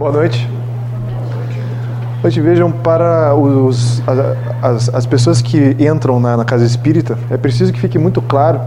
Boa 0.00 0.12
noite. 0.12 0.48
Hoje 2.24 2.40
vejam, 2.40 2.72
para 2.72 3.34
os, 3.34 4.02
as, 4.62 4.88
as 4.94 5.04
pessoas 5.04 5.42
que 5.42 5.76
entram 5.78 6.18
na, 6.18 6.38
na, 6.38 6.44
casa 6.46 6.64
espírita, 6.64 7.18
é 7.28 7.36
preciso 7.36 7.70
que 7.70 7.78
fique 7.78 7.98
muito 7.98 8.22
claro 8.22 8.62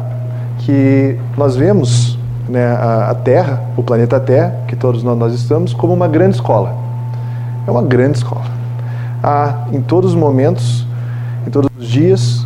que 0.60 1.18
nós 1.36 1.56
vemos 1.56 2.20
né, 2.48 2.68
a, 2.68 3.10
a, 3.10 3.16
Terra, 3.16 3.64
o 3.76 3.82
planeta 3.82 4.20
Terra, 4.20 4.58
que 4.68 4.76
todos 4.76 5.02
nós, 5.02 5.18
nós 5.18 5.34
estamos, 5.34 5.74
como 5.74 5.92
uma 5.92 6.08
grande 6.08 6.36
escola. 6.36 6.76
É 7.66 7.72
uma 7.72 7.82
grande 7.82 8.20
escola. 8.20 8.46
Há, 9.24 9.70
em 9.72 9.82
todos 9.82 10.12
os 10.12 10.16
momentos, 10.16 10.86
em 11.48 11.50
todos 11.50 11.68
os 11.76 11.88
dias, 11.88 12.46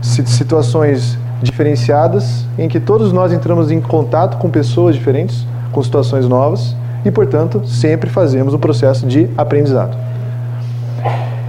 situações 0.00 1.18
diferenciadas 1.42 2.46
em 2.56 2.68
que 2.68 2.78
todos 2.78 3.12
nós 3.12 3.32
entramos 3.32 3.72
em 3.72 3.80
contato 3.80 4.38
com 4.38 4.48
pessoas 4.48 4.94
diferentes, 4.94 5.44
com 5.72 5.82
situações 5.82 6.28
novas 6.28 6.76
e, 7.04 7.10
portanto, 7.10 7.66
sempre 7.66 8.10
fazemos 8.10 8.54
um 8.54 8.58
processo 8.58 9.06
de 9.06 9.28
aprendizado. 9.36 9.96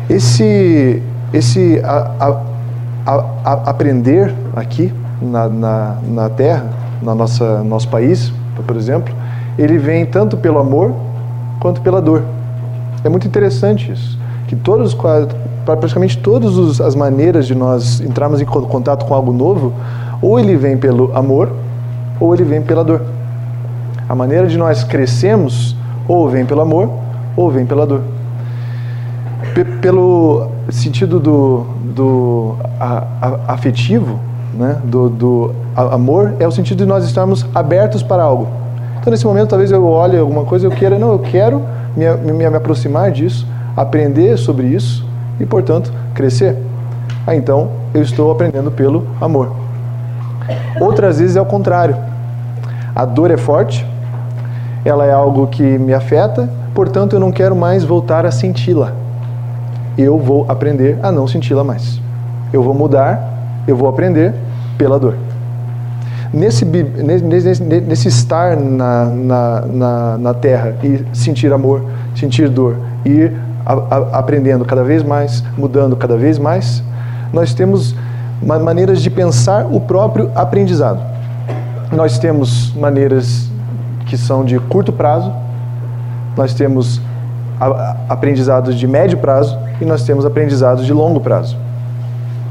Esse, 0.10 1.02
esse 1.34 1.82
a, 1.84 2.38
a, 3.06 3.26
a, 3.46 3.54
aprender 3.70 4.34
aqui 4.56 4.94
na, 5.22 5.48
na, 5.48 5.98
na 6.08 6.30
Terra, 6.30 6.66
nossa 7.02 7.64
nosso 7.64 7.88
país, 7.90 8.32
por 8.66 8.76
exemplo, 8.76 9.14
ele 9.58 9.78
vem 9.78 10.06
tanto 10.06 10.38
pelo 10.38 10.60
amor 10.60 10.94
quanto 11.60 11.82
pela 11.82 12.02
dor. 12.02 12.24
É 13.04 13.10
muito 13.10 13.28
interessante 13.28 13.92
isso, 13.92 14.18
que 14.48 14.56
todos 14.56 14.96
praticamente 15.66 16.18
todas 16.18 16.82
as 16.82 16.96
maneiras 16.96 17.48
de 17.48 17.56
nós 17.56 18.02
entrarmos 18.02 18.42
em 18.42 18.46
contato 18.46 19.06
com 19.06 19.14
algo 19.14 19.32
novo, 19.32 19.74
ou 20.22 20.40
ele 20.40 20.56
vem 20.56 20.78
pelo 20.78 21.16
amor, 21.16 21.52
ou 22.20 22.34
ele 22.34 22.44
vem 22.44 22.62
pela 22.62 22.84
dor. 22.84 23.02
A 24.12 24.16
maneira 24.16 24.46
de 24.46 24.58
nós 24.58 24.84
crescemos 24.84 25.74
ou 26.06 26.28
vem 26.28 26.46
pelo 26.46 26.60
amor 26.60 26.90
ou 27.34 27.50
vem 27.50 27.66
pela 27.66 27.88
dor. 27.88 28.02
P 29.56 29.64
pelo 29.64 30.50
sentido 30.70 31.18
do, 31.18 31.66
do 31.96 32.58
a, 32.78 33.06
a, 33.22 33.54
afetivo, 33.54 34.20
né? 34.54 34.82
do, 34.84 35.08
do 35.08 35.56
a, 35.74 35.96
amor, 35.96 36.34
é 36.42 36.46
o 36.46 36.52
sentido 36.52 36.80
de 36.80 36.86
nós 36.86 37.06
estarmos 37.06 37.46
abertos 37.56 38.04
para 38.04 38.22
algo. 38.22 38.50
Então, 39.00 39.12
nesse 39.12 39.26
momento, 39.26 39.52
talvez 39.52 39.72
eu 39.72 39.88
olhe 39.88 40.18
alguma 40.18 40.44
coisa, 40.44 40.68
eu 40.68 40.72
queira, 40.72 41.00
não, 41.00 41.14
eu 41.14 41.20
quero 41.20 41.62
me, 41.96 42.34
me, 42.34 42.34
me 42.34 42.46
aproximar 42.58 43.12
disso, 43.12 43.48
aprender 43.78 44.36
sobre 44.36 44.68
isso 44.68 45.06
e, 45.40 45.46
portanto, 45.46 45.90
crescer. 46.14 46.58
Ah, 47.26 47.34
então, 47.34 47.70
eu 47.94 48.02
estou 48.02 48.30
aprendendo 48.30 48.72
pelo 48.72 49.08
amor. 49.22 49.54
Outras 50.82 51.20
vezes 51.20 51.38
é 51.38 51.42
o 51.42 51.46
contrário. 51.46 51.96
A 52.94 53.06
dor 53.06 53.32
é 53.32 53.38
forte, 53.38 53.88
ela 54.84 55.06
é 55.06 55.12
algo 55.12 55.48
que 55.48 55.64
me 55.64 55.94
afeta, 55.94 56.50
portanto 56.74 57.14
eu 57.14 57.20
não 57.20 57.32
quero 57.32 57.56
mais 57.56 57.84
voltar 57.84 58.26
a 58.26 58.32
senti-la. 58.32 58.94
Eu 59.98 60.18
vou 60.18 60.46
aprender 60.48 60.98
a 61.04 61.12
não 61.12 61.28
senti-la 61.28 61.64
mais. 61.64 62.00
Eu 62.52 62.64
vou 62.64 62.74
mudar, 62.74 63.64
eu 63.68 63.76
vou 63.76 63.88
aprender 63.88 64.34
pela 64.78 65.00
dor. 65.00 65.16
Nesse, 66.34 66.64
nesse, 66.64 67.62
nesse 67.62 68.08
estar 68.08 68.56
na, 68.56 69.06
na, 69.06 69.62
na, 69.62 70.18
na 70.18 70.34
Terra 70.34 70.76
e 70.82 71.04
sentir 71.14 71.52
amor, 71.52 71.84
sentir 72.16 72.48
dor, 72.48 72.78
ir 73.04 73.34
a, 73.66 73.74
a, 73.74 74.20
aprendendo 74.20 74.64
cada 74.64 74.84
vez 74.84 75.04
mais, 75.04 75.44
mudando 75.58 75.96
cada 75.98 76.16
vez 76.16 76.40
mais, 76.40 76.82
nós 77.34 77.54
temos 77.54 77.94
maneiras 78.42 79.02
de 79.02 79.10
pensar 79.10 79.66
o 79.66 79.82
próprio 79.82 80.32
aprendizado. 80.34 81.00
Nós 81.92 82.18
temos 82.18 82.74
maneiras 82.76 83.51
que 84.12 84.18
são 84.18 84.44
de 84.44 84.60
curto 84.60 84.92
prazo, 84.92 85.32
nós 86.36 86.54
temos 86.54 87.00
aprendizados 88.10 88.76
de 88.76 88.86
médio 88.86 89.18
prazo 89.20 89.58
e 89.80 89.86
nós 89.86 90.04
temos 90.04 90.26
aprendizados 90.26 90.86
de 90.86 90.92
longo 90.92 91.22
prazo. 91.22 91.56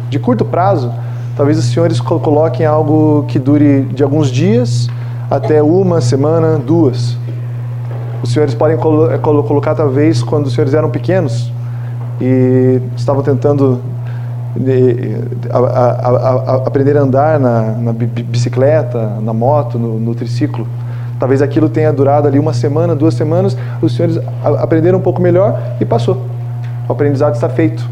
De 0.08 0.18
curto 0.18 0.42
prazo, 0.42 0.90
talvez 1.36 1.58
os 1.58 1.66
senhores 1.66 2.00
coloquem 2.00 2.64
algo 2.64 3.26
que 3.28 3.38
dure 3.38 3.82
de 3.82 4.02
alguns 4.02 4.30
dias 4.30 4.88
até 5.30 5.62
uma 5.62 6.00
semana, 6.00 6.56
duas. 6.56 7.14
Os 8.22 8.32
senhores 8.32 8.54
podem 8.54 8.78
colocar, 8.78 9.74
talvez, 9.74 10.22
quando 10.22 10.46
os 10.46 10.54
senhores 10.54 10.72
eram 10.72 10.88
pequenos 10.88 11.52
e 12.18 12.80
estavam 12.96 13.22
tentando 13.22 13.82
a, 15.50 15.58
a, 15.58 16.08
a, 16.08 16.54
aprender 16.66 16.96
a 16.96 17.02
andar 17.02 17.38
na, 17.38 17.62
na, 17.72 17.92
bicicleta, 17.92 19.20
na 19.20 19.34
moto, 19.34 19.78
no, 19.78 20.00
no 20.00 20.14
triciclo. 20.14 20.66
Talvez 21.20 21.42
aquilo 21.42 21.68
tenha 21.68 21.92
durado 21.92 22.26
ali 22.26 22.38
uma 22.38 22.54
semana, 22.54 22.96
duas 22.96 23.12
semanas, 23.12 23.54
os 23.82 23.94
senhores 23.94 24.18
aprenderam 24.42 24.98
um 24.98 25.02
pouco 25.02 25.20
melhor 25.20 25.60
e 25.78 25.84
passou. 25.84 26.24
O 26.88 26.92
aprendizado 26.92 27.34
está 27.34 27.46
feito. 27.46 27.86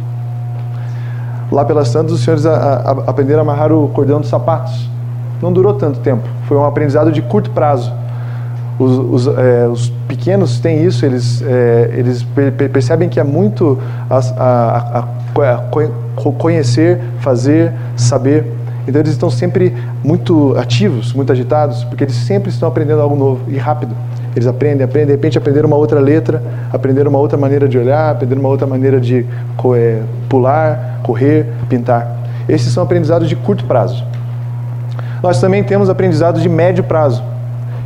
Lá 1.52 1.62
pelas 1.62 1.92
tantas, 1.92 2.12
os 2.12 2.24
senhores 2.24 2.46
a, 2.46 2.54
a, 2.54 2.90
aprenderam 3.06 3.40
a 3.40 3.42
amarrar 3.42 3.70
o 3.70 3.86
cordão 3.90 4.18
dos 4.18 4.30
sapatos. 4.30 4.88
Não 5.42 5.52
durou 5.52 5.74
tanto 5.74 6.00
tempo. 6.00 6.26
Foi 6.46 6.56
um 6.56 6.64
aprendizado 6.64 7.12
de 7.12 7.20
curto 7.20 7.50
prazo. 7.50 7.92
Os, 8.78 9.26
os, 9.26 9.36
é, 9.36 9.68
os 9.68 9.90
pequenos 10.08 10.58
têm 10.60 10.82
isso, 10.84 11.04
eles, 11.04 11.42
é, 11.42 11.90
eles 11.92 12.26
percebem 12.72 13.10
que 13.10 13.20
é 13.20 13.24
muito 13.24 13.78
a, 14.08 15.00
a 15.00 15.04
conhecer, 16.38 16.98
fazer, 17.20 17.74
saber. 17.94 18.57
Então 18.88 19.02
eles 19.02 19.12
estão 19.12 19.28
sempre 19.28 19.76
muito 20.02 20.56
ativos, 20.56 21.12
muito 21.12 21.30
agitados, 21.30 21.84
porque 21.84 22.04
eles 22.04 22.14
sempre 22.14 22.48
estão 22.48 22.66
aprendendo 22.66 23.02
algo 23.02 23.14
novo 23.14 23.42
e 23.46 23.58
rápido. 23.58 23.94
Eles 24.34 24.46
aprendem, 24.46 24.82
aprendem, 24.82 25.08
de 25.08 25.12
repente 25.12 25.36
aprenderam 25.36 25.66
uma 25.66 25.76
outra 25.76 26.00
letra, 26.00 26.42
aprenderam 26.72 27.10
uma 27.10 27.18
outra 27.18 27.36
maneira 27.36 27.68
de 27.68 27.76
olhar, 27.76 28.12
aprenderam 28.12 28.40
uma 28.40 28.48
outra 28.48 28.66
maneira 28.66 28.98
de 28.98 29.26
é, 29.76 30.02
pular, 30.26 31.00
correr, 31.02 31.46
pintar. 31.68 32.16
Esses 32.48 32.72
são 32.72 32.82
aprendizados 32.82 33.28
de 33.28 33.36
curto 33.36 33.66
prazo. 33.66 34.02
Nós 35.22 35.38
também 35.38 35.62
temos 35.62 35.90
aprendizados 35.90 36.40
de 36.40 36.48
médio 36.48 36.82
prazo. 36.82 37.22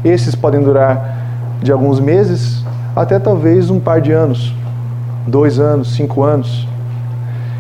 Esses 0.05 0.37
podem 0.37 0.63
durar 0.63 1.19
de 1.61 1.73
alguns 1.73 1.99
meses 1.99 2.63
até 2.95 3.19
talvez 3.19 3.71
um 3.71 3.81
par 3.81 4.01
de 4.01 4.13
anos, 4.13 4.55
dois 5.27 5.59
anos, 5.59 5.95
cinco 5.95 6.23
anos. 6.23 6.69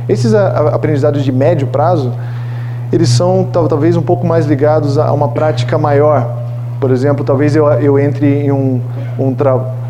Esses 0.08 0.32
aprendizados 0.32 1.24
de 1.24 1.32
médio 1.32 1.66
prazo 1.66 2.12
eles 2.92 3.08
são 3.08 3.48
talvez 3.50 3.96
um 3.96 4.02
pouco 4.02 4.26
mais 4.26 4.46
ligados 4.46 4.98
a 4.98 5.12
uma 5.12 5.28
prática 5.28 5.78
maior. 5.78 6.42
Por 6.78 6.90
exemplo, 6.90 7.24
talvez 7.24 7.56
eu, 7.56 7.66
eu 7.66 7.98
entre 7.98 8.44
em 8.44 8.52
um, 8.52 8.80
um 9.18 9.34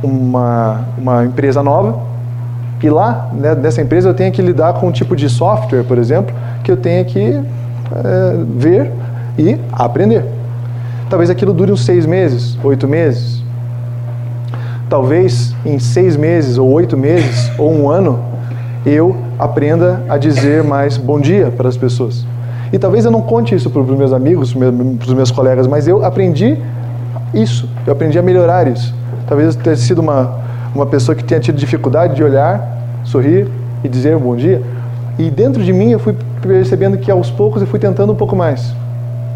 uma, 0.03 0.81
uma 0.99 1.25
empresa 1.25 1.63
nova 1.63 2.13
e 2.83 2.91
lá, 2.91 3.31
né, 3.33 3.55
nessa 3.55 3.81
empresa, 3.81 4.09
eu 4.09 4.15
tenho 4.15 4.33
que 4.33 4.43
lidar 4.43 4.75
com 4.75 4.89
um 4.89 4.93
tipo 4.93 5.15
de 5.15 5.29
software, 5.29 5.85
por 5.85 5.99
exemplo, 5.99 6.35
que 6.65 6.71
eu 6.71 6.77
tenho 6.77 7.05
que 7.05 7.21
é, 7.21 8.37
ver 8.57 8.91
e 9.39 9.57
aprender. 9.73 10.25
Talvez 11.09 11.31
aquilo 11.31 11.53
dure 11.53 11.71
uns 11.71 11.85
seis 11.85 12.05
meses, 12.05 12.59
oito 12.65 12.89
meses. 12.89 13.41
Talvez 14.89 15.55
em 15.65 15.79
seis 15.79 16.17
meses, 16.17 16.59
ou 16.59 16.69
oito 16.73 16.97
meses, 16.97 17.53
ou 17.57 17.73
um 17.73 17.89
ano, 17.89 18.19
eu 18.85 19.17
aprenda 19.39 20.03
a 20.09 20.19
dizer 20.19 20.65
mais 20.65 20.97
bom 20.97 21.21
dia 21.21 21.53
para 21.57 21.69
as 21.69 21.77
pessoas. 21.77 22.27
E 22.73 22.79
talvez 22.79 23.05
eu 23.05 23.11
não 23.11 23.21
conte 23.21 23.55
isso 23.55 23.69
para 23.69 23.83
os 23.83 23.99
meus 23.99 24.13
amigos, 24.13 24.55
para 24.55 25.07
os 25.07 25.15
meus 25.15 25.31
colegas, 25.31 25.67
mas 25.67 25.87
eu 25.87 26.05
aprendi 26.05 26.57
isso, 27.35 27.69
eu 27.87 27.93
aprendi 27.93 28.19
a 28.19 28.23
melhorar 28.23 28.67
isso. 28.67 28.95
Talvez 29.27 29.55
eu 29.55 29.63
tenha 29.63 29.77
sido 29.77 30.01
uma, 30.01 30.39
uma 30.75 30.87
pessoa 30.87 31.15
que 31.15 31.23
tenha 31.23 31.41
tido 31.41 31.57
dificuldade 31.57 32.15
de 32.15 32.25
olhar, 32.25 32.79
sorrir 33.05 33.47
e 33.85 33.89
dizer 33.89 34.17
bom 34.17 34.35
dia. 34.35 34.63
E 35.19 35.31
dentro 35.31 35.63
de 35.63 35.73
mim 35.73 35.91
eu 35.91 35.99
fui 35.99 36.17
percebendo 36.41 36.97
que 36.97 37.11
aos 37.11 37.31
poucos 37.31 37.61
eu 37.61 37.69
fui 37.69 37.79
tentando 37.79 38.13
um 38.13 38.17
pouco 38.17 38.35
mais. 38.35 38.75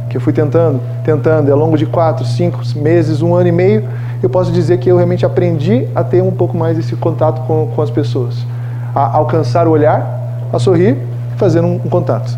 Que 0.09 0.17
eu 0.17 0.21
fui 0.21 0.33
tentando, 0.33 0.81
tentando, 1.05 1.49
e 1.49 1.53
ao 1.53 1.59
longo 1.59 1.77
de 1.77 1.85
quatro, 1.85 2.25
cinco 2.25 2.61
meses, 2.77 3.21
um 3.21 3.35
ano 3.35 3.49
e 3.49 3.53
meio, 3.53 3.85
eu 4.23 4.31
posso 4.31 4.51
dizer 4.51 4.79
que 4.79 4.89
eu 4.89 4.97
realmente 4.97 5.27
aprendi 5.27 5.87
a 5.95 6.03
ter 6.03 6.23
um 6.23 6.31
pouco 6.31 6.57
mais 6.57 6.79
esse 6.79 6.97
contato 6.97 7.47
com, 7.47 7.71
com 7.75 7.83
as 7.83 7.91
pessoas. 7.91 8.35
A 8.95 9.17
alcançar 9.17 9.69
o 9.69 9.71
olhar, 9.71 10.49
a 10.53 10.59
sorrir 10.59 10.97
fazer 11.37 11.61
um, 11.61 11.75
um 11.75 11.89
contato. 11.91 12.37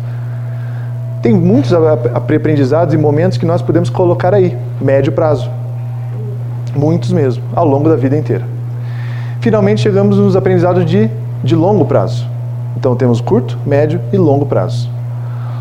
Tem 1.21 1.33
muitos 1.33 1.73
aprendizados 2.13 2.93
e 2.93 2.97
momentos 2.97 3.37
que 3.37 3.45
nós 3.45 3.61
podemos 3.61 3.89
colocar 3.89 4.33
aí, 4.33 4.57
médio 4.79 5.11
prazo. 5.11 5.49
Muitos 6.75 7.11
mesmo, 7.11 7.43
ao 7.53 7.67
longo 7.67 7.89
da 7.89 7.95
vida 7.95 8.17
inteira. 8.17 8.45
Finalmente 9.41 9.81
chegamos 9.81 10.17
nos 10.17 10.35
aprendizados 10.35 10.85
de, 10.85 11.09
de 11.43 11.55
longo 11.55 11.83
prazo. 11.85 12.25
Então 12.77 12.95
temos 12.95 13.19
curto, 13.19 13.57
médio 13.65 13.99
e 14.13 14.17
longo 14.17 14.45
prazo. 14.45 14.89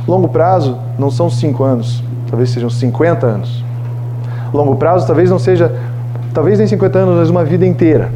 Longo 0.06 0.28
prazo 0.28 0.78
não 0.98 1.10
são 1.10 1.28
5 1.28 1.64
anos, 1.64 2.02
talvez 2.28 2.50
sejam 2.50 2.70
50 2.70 3.26
anos. 3.26 3.64
Longo 4.52 4.76
prazo 4.76 5.06
talvez 5.06 5.28
não 5.28 5.38
seja, 5.38 5.74
talvez 6.32 6.58
nem 6.58 6.68
50 6.68 6.98
anos, 6.98 7.16
mas 7.16 7.30
uma 7.30 7.44
vida 7.44 7.66
inteira. 7.66 8.10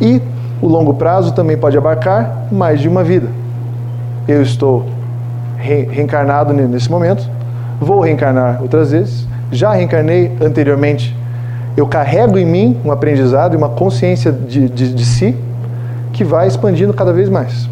E 0.00 0.20
o 0.60 0.66
longo 0.66 0.94
prazo 0.94 1.32
também 1.32 1.56
pode 1.56 1.78
abarcar 1.78 2.48
mais 2.50 2.80
de 2.80 2.88
uma 2.88 3.04
vida. 3.04 3.28
Eu 4.26 4.42
estou 4.42 4.84
reencarnado 5.66 6.52
nesse 6.52 6.90
momento, 6.90 7.28
vou 7.80 8.00
reencarnar 8.00 8.62
outras 8.62 8.92
vezes, 8.92 9.26
já 9.50 9.72
reencarnei 9.72 10.32
anteriormente 10.40 11.14
eu 11.76 11.86
carrego 11.86 12.38
em 12.38 12.46
mim 12.46 12.80
um 12.84 12.90
aprendizado 12.90 13.52
e 13.52 13.56
uma 13.56 13.68
consciência 13.68 14.32
de, 14.32 14.68
de, 14.68 14.94
de 14.94 15.04
si 15.04 15.36
que 16.12 16.24
vai 16.24 16.48
expandindo 16.48 16.94
cada 16.94 17.12
vez 17.12 17.28
mais. 17.28 17.68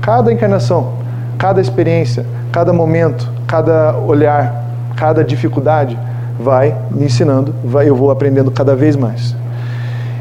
Cada 0.00 0.32
encarnação, 0.32 0.94
cada 1.38 1.60
experiência, 1.60 2.26
cada 2.50 2.72
momento, 2.72 3.30
cada 3.46 3.96
olhar, 3.96 4.64
cada 4.96 5.22
dificuldade 5.22 5.96
vai 6.40 6.76
me 6.90 7.04
ensinando, 7.04 7.54
vai, 7.64 7.88
eu 7.88 7.94
vou 7.94 8.10
aprendendo 8.10 8.50
cada 8.50 8.74
vez 8.74 8.96
mais. 8.96 9.36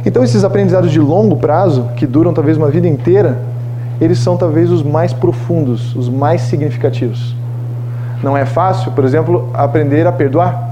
Então 0.05 0.23
esses 0.23 0.43
aprendizados 0.43 0.91
de 0.91 0.99
longo 0.99 1.37
prazo, 1.37 1.89
que 1.95 2.05
duram 2.05 2.31
talvez 2.31 2.57
uma 2.57 2.69
vida 2.69 2.87
inteira, 2.87 3.39
eles 4.03 4.19
são 4.19 4.37
talvez 4.37 4.69
os 4.69 4.83
mais 4.83 5.13
profundos, 5.13 5.95
os 5.95 6.09
mais 6.09 6.41
significativos. 6.41 7.35
Não 8.21 8.37
é 8.37 8.45
fácil, 8.45 8.91
por 8.91 9.03
exemplo, 9.03 9.49
aprender 9.53 10.07
a 10.07 10.11
perdoar. 10.11 10.71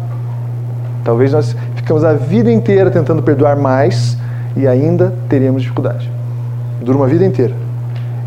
Talvez 1.04 1.34
nós 1.34 1.56
ficamos 1.76 2.04
a 2.04 2.14
vida 2.14 2.52
inteira 2.52 2.90
tentando 2.90 3.22
perdoar 3.22 3.56
mais 3.56 4.18
e 4.56 4.68
ainda 4.68 5.14
teremos 5.28 5.62
dificuldade. 5.62 6.10
Dura 6.82 6.98
uma 6.98 7.08
vida 7.08 7.26
inteira. 7.26 7.54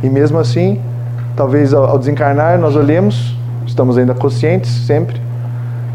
E 0.02 0.08
mesmo 0.08 0.38
assim, 0.38 0.80
talvez 1.36 1.72
ao 1.72 1.98
desencarnar, 1.98 2.58
nós 2.58 2.76
olhemos, 2.76 3.34
estamos 3.66 3.96
ainda 3.96 4.14
conscientes 4.14 4.70
sempre, 4.86 5.20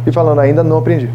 e 0.06 0.12
falando, 0.12 0.40
ainda 0.40 0.64
não 0.64 0.78
aprendi. 0.78 1.10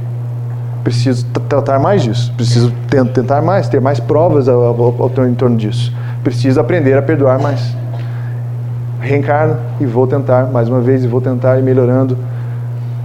Preciso 0.82 1.24
tratar 1.48 1.78
mais 1.78 2.02
disso, 2.02 2.32
preciso 2.36 2.72
tentar 3.14 3.40
mais, 3.42 3.68
ter 3.68 3.80
mais 3.80 3.98
provas 3.98 4.48
ao, 4.48 4.62
ao, 4.62 5.02
ao, 5.02 5.26
em 5.26 5.34
torno 5.34 5.56
disso. 5.56 5.92
Preciso 6.22 6.60
aprender 6.60 6.96
a 6.96 7.02
perdoar 7.02 7.38
mais. 7.38 7.74
Reencarno 9.04 9.56
e 9.80 9.86
vou 9.86 10.06
tentar 10.06 10.46
mais 10.46 10.68
uma 10.68 10.80
vez 10.80 11.04
e 11.04 11.06
vou 11.06 11.20
tentar 11.20 11.58
ir 11.58 11.62
melhorando 11.62 12.16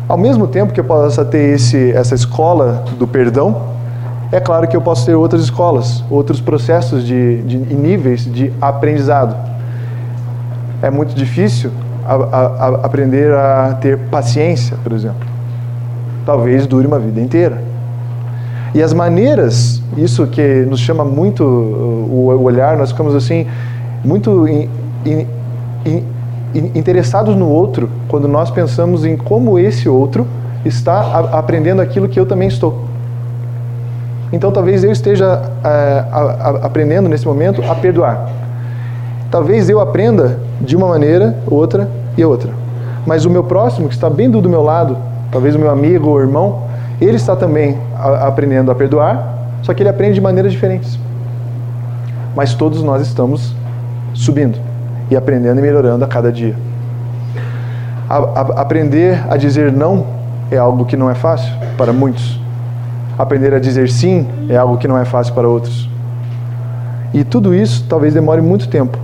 ao 0.09 0.17
mesmo 0.17 0.47
tempo 0.47 0.73
que 0.73 0.79
eu 0.79 0.83
possa 0.83 1.23
ter 1.23 1.53
esse, 1.53 1.91
essa 1.91 2.15
escola 2.15 2.83
do 2.97 3.07
perdão, 3.07 3.61
é 4.31 4.39
claro 4.39 4.67
que 4.67 4.75
eu 4.75 4.81
posso 4.81 5.05
ter 5.05 5.13
outras 5.13 5.43
escolas, 5.43 6.03
outros 6.09 6.41
processos 6.41 7.05
de, 7.05 7.43
de 7.43 7.57
níveis 7.57 8.25
de 8.25 8.51
aprendizado. 8.59 9.35
É 10.81 10.89
muito 10.89 11.13
difícil 11.13 11.69
a, 12.03 12.15
a, 12.15 12.45
a 12.47 12.67
aprender 12.87 13.31
a 13.31 13.77
ter 13.79 13.99
paciência, 14.09 14.75
por 14.83 14.93
exemplo. 14.93 15.27
Talvez 16.25 16.65
dure 16.65 16.87
uma 16.87 16.97
vida 16.97 17.21
inteira. 17.21 17.61
E 18.73 18.81
as 18.81 18.93
maneiras, 18.93 19.79
isso 19.95 20.25
que 20.25 20.65
nos 20.67 20.79
chama 20.79 21.05
muito 21.05 21.43
o, 21.43 22.35
o 22.35 22.43
olhar, 22.43 22.75
nós 22.77 22.89
ficamos 22.89 23.13
assim, 23.13 23.45
muito 24.03 24.47
in, 24.47 25.27
interessados 26.53 27.35
no 27.35 27.47
outro 27.47 27.89
quando 28.07 28.27
nós 28.27 28.49
pensamos 28.49 29.05
em 29.05 29.15
como 29.15 29.59
esse 29.59 29.87
outro 29.87 30.25
está 30.65 31.19
aprendendo 31.31 31.81
aquilo 31.81 32.09
que 32.09 32.19
eu 32.19 32.25
também 32.25 32.47
estou. 32.47 32.85
Então 34.31 34.51
talvez 34.51 34.83
eu 34.83 34.91
esteja 34.91 35.41
é, 35.63 36.03
aprendendo 36.61 37.07
nesse 37.09 37.25
momento 37.25 37.63
a 37.63 37.75
perdoar. 37.75 38.29
Talvez 39.31 39.69
eu 39.69 39.79
aprenda 39.79 40.39
de 40.59 40.75
uma 40.75 40.87
maneira, 40.87 41.35
outra 41.47 41.89
e 42.17 42.25
outra. 42.25 42.51
Mas 43.05 43.25
o 43.25 43.29
meu 43.29 43.43
próximo, 43.43 43.87
que 43.87 43.93
está 43.93 44.09
bem 44.09 44.29
do, 44.29 44.49
meu 44.49 44.61
lado, 44.61 44.97
talvez 45.31 45.55
o 45.55 45.59
meu 45.59 45.69
amigo 45.69 46.09
ou 46.09 46.19
irmão, 46.19 46.63
ele 46.99 47.15
está 47.15 47.35
também 47.35 47.77
aprendendo 48.21 48.71
a 48.71 48.75
perdoar, 48.75 49.35
só 49.63 49.73
que 49.73 49.81
ele 49.81 49.89
aprende 49.89 50.15
de 50.15 50.21
maneiras 50.21 50.51
diferentes. 50.51 50.99
Mas 52.35 52.53
todos 52.53 52.83
nós 52.83 53.01
estamos 53.01 53.53
subindo 54.13 54.68
e 55.09 55.15
aprendendo 55.15 55.59
e 55.59 55.61
melhorando 55.61 56.03
a 56.03 56.07
cada 56.07 56.31
dia. 56.31 56.55
A, 58.09 58.17
a, 58.17 58.41
aprender 58.61 59.23
a 59.29 59.37
dizer 59.37 59.71
não 59.71 60.05
é 60.51 60.57
algo 60.57 60.85
que 60.85 60.97
não 60.97 61.09
é 61.09 61.15
fácil 61.15 61.51
para 61.77 61.93
muitos. 61.93 62.39
Aprender 63.17 63.53
a 63.53 63.59
dizer 63.59 63.89
sim 63.89 64.27
é 64.49 64.57
algo 64.57 64.77
que 64.77 64.87
não 64.87 64.97
é 64.97 65.05
fácil 65.05 65.33
para 65.33 65.47
outros. 65.47 65.89
E 67.13 67.23
tudo 67.23 67.53
isso 67.53 67.85
talvez 67.87 68.13
demore 68.13 68.41
muito 68.41 68.67
tempo. 68.67 68.97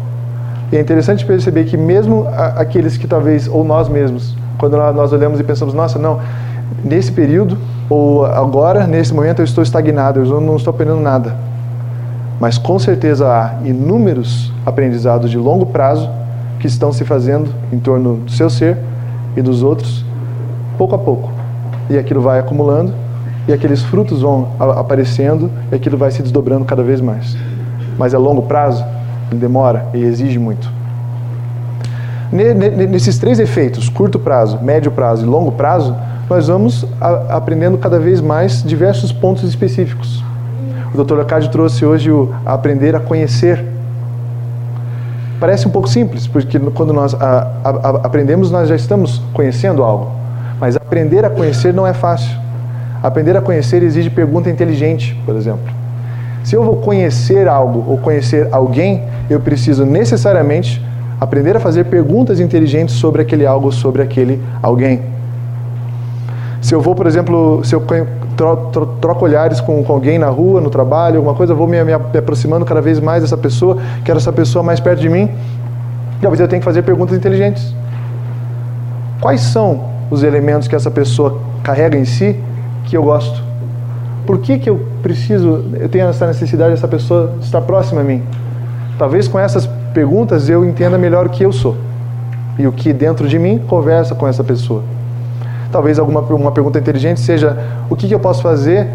E 0.72 0.78
é 0.78 0.80
interessante 0.80 1.26
perceber 1.26 1.66
que 1.66 1.78
mesmo 1.78 2.28
aqueles 2.56 2.98
que 2.98 3.08
talvez, 3.08 3.48
ou 3.48 3.64
nós 3.64 3.88
mesmos, 3.88 4.36
quando 4.58 4.78
nós 4.78 5.12
olhamos 5.14 5.40
e 5.40 5.44
pensamos, 5.44 5.74
nossa, 5.74 6.00
não, 6.00 6.20
nesse 6.84 7.12
período, 7.12 7.58
ou 7.90 8.26
agora, 8.26 8.88
nesse 8.88 9.14
momento, 9.14 9.40
eu 9.40 9.46
estou 9.46 9.64
estagnado, 9.64 10.20
eu 10.20 10.42
não 10.42 10.56
estou 10.56 10.72
aprendendo 10.72 11.00
nada. 11.00 11.36
Mas 12.40 12.58
com 12.58 12.78
certeza 12.78 13.28
há 13.28 13.66
inúmeros 13.66 14.52
aprendizados 14.66 15.32
de 15.32 15.38
longo 15.38 15.66
prazo 15.66 16.10
que 16.60 16.68
estão 16.68 16.92
se 16.92 17.06
fazendo 17.06 17.50
em 17.72 17.80
torno 17.80 18.18
do 18.18 18.32
seu 18.32 18.50
ser 18.50 18.78
e 19.36 19.42
dos 19.42 19.64
outros, 19.64 20.04
pouco 20.78 20.96
a 20.96 20.98
pouco. 20.98 21.32
E 21.90 21.98
aquilo 21.98 22.22
vai 22.22 22.40
acumulando, 22.40 22.94
e 23.48 23.54
aqueles 23.54 23.82
frutos 23.84 24.22
vão 24.22 24.50
aparecendo, 24.60 25.52
e 25.72 25.76
aquilo 25.76 25.98
vai 25.98 26.12
se 26.12 26.22
desdobrando 26.22 26.66
cada 26.66 26.82
vez 26.82 27.00
mais. 27.00 27.38
Mas 27.98 28.14
é 28.14 28.18
longo 28.18 28.42
prazo, 28.44 28.84
ele 29.32 29.40
demora 29.40 29.88
e 29.94 30.04
exige 30.04 30.40
muito. 30.40 30.70
Nesses 32.32 33.18
três 33.18 33.40
efeitos, 33.40 33.88
curto 33.88 34.20
prazo, 34.20 34.60
médio 34.62 34.92
prazo 34.92 35.26
e 35.26 35.30
longo 35.30 35.52
prazo, 35.52 35.96
nós 36.30 36.48
vamos 36.48 36.86
aprendendo 37.30 37.78
cada 37.78 38.00
vez 38.00 38.20
mais 38.20 38.64
diversos 38.64 39.12
pontos 39.12 39.44
específicos. 39.44 40.24
O 40.96 41.04
Dr. 41.04 41.16
Leocádio 41.16 41.52
trouxe 41.52 41.86
hoje 41.86 42.10
o 42.10 42.34
aprender 42.46 42.96
a 42.96 43.02
conhecer. 43.02 43.62
Parece 45.42 45.68
um 45.68 45.70
pouco 45.70 45.90
simples, 45.90 46.26
porque 46.26 46.58
quando 46.58 46.94
nós 46.94 47.14
a, 47.14 47.52
a, 47.62 47.70
a, 47.70 47.90
aprendemos, 48.06 48.50
nós 48.50 48.70
já 48.70 48.78
estamos 48.78 49.22
conhecendo 49.34 49.84
algo. 49.84 50.10
Mas 50.58 50.78
aprender 50.78 51.26
a 51.26 51.30
conhecer 51.30 51.74
não 51.74 51.86
é 51.86 51.94
fácil. 51.94 52.34
Aprender 53.04 53.36
a 53.36 53.42
conhecer 53.42 53.84
exige 53.84 54.10
pergunta 54.10 54.50
inteligente, 54.50 55.22
por 55.26 55.36
exemplo. 55.36 55.68
Se 56.46 56.56
eu 56.56 56.64
vou 56.64 56.78
conhecer 56.78 57.46
algo 57.46 57.84
ou 57.92 57.98
conhecer 57.98 58.48
alguém, 58.54 59.04
eu 59.30 59.42
preciso 59.42 59.86
necessariamente 59.86 60.82
aprender 61.20 61.58
a 61.58 61.60
fazer 61.60 61.86
perguntas 61.86 62.40
inteligentes 62.40 62.96
sobre 62.96 63.22
aquele 63.22 63.46
algo, 63.46 63.70
sobre 63.70 64.02
aquele 64.02 64.42
alguém. 64.64 65.02
Se 66.62 66.74
eu 66.74 66.80
vou, 66.80 66.96
por 66.96 67.06
exemplo, 67.06 67.62
se 67.66 67.76
eu 67.76 67.82
tro, 68.36 68.56
tro, 68.72 68.86
troco 69.02 69.26
olhares 69.26 69.62
com, 69.62 69.84
com, 69.84 69.94
alguém 69.94 70.18
na 70.18 70.30
rua, 70.30 70.62
no 70.62 70.70
trabalho, 70.70 71.18
alguma 71.18 71.36
coisa, 71.36 71.54
vou 71.54 71.68
me, 71.68 71.84
me, 71.84 71.94
aproximando 71.94 72.66
cada 72.66 72.82
vez 72.82 73.00
mais 73.00 73.22
dessa 73.22 73.38
pessoa, 73.38 73.78
quero 74.04 74.18
essa 74.18 74.32
pessoa 74.32 74.64
mais 74.64 74.80
perto 74.80 75.02
de 75.02 75.10
mim. 75.10 75.30
Talvez 76.22 76.40
eu 76.40 76.48
tenha 76.48 76.60
que 76.60 76.66
fazer 76.66 76.82
perguntas 76.84 77.16
inteligentes. 77.18 77.74
Quais 79.20 79.42
são 79.42 79.86
os 80.10 80.24
elementos 80.24 80.68
que 80.68 80.76
essa 80.76 80.92
pessoa 80.92 81.40
carrega 81.64 81.98
em 81.98 82.06
si 82.06 82.40
que 82.86 82.96
eu 82.96 83.04
gosto? 83.04 83.44
Por 84.26 84.40
que, 84.40 84.58
que 84.58 84.70
eu 84.70 84.86
preciso, 85.04 85.66
eu 85.74 85.88
tenho 85.88 86.08
essa 86.08 86.26
necessidade 86.26 86.72
dessa 86.72 86.88
pessoa 86.88 87.36
estar 87.42 87.62
próxima 87.62 88.02
a 88.02 88.04
mim? 88.04 88.24
Talvez 88.98 89.28
com 89.28 89.38
essas 89.38 89.68
perguntas 89.94 90.50
eu 90.50 90.66
entenda 90.66 90.98
melhor 90.98 91.28
o 91.28 91.30
que 91.30 91.44
eu 91.44 91.52
sou 91.52 91.76
e 92.58 92.66
o 92.66 92.72
que 92.72 92.92
dentro 92.94 93.28
de 93.28 93.38
mim 93.38 93.62
conversa 93.68 94.16
com 94.16 94.28
essa 94.28 94.44
pessoa. 94.44 94.95
Talvez 95.76 96.00
alguma 96.00 96.22
uma 96.22 96.54
pergunta 96.54 96.80
inteligente 96.80 97.20
seja: 97.20 97.58
o 97.90 97.98
que, 97.98 98.08
que 98.08 98.16
eu 98.16 98.20
posso 98.20 98.42
fazer 98.42 98.88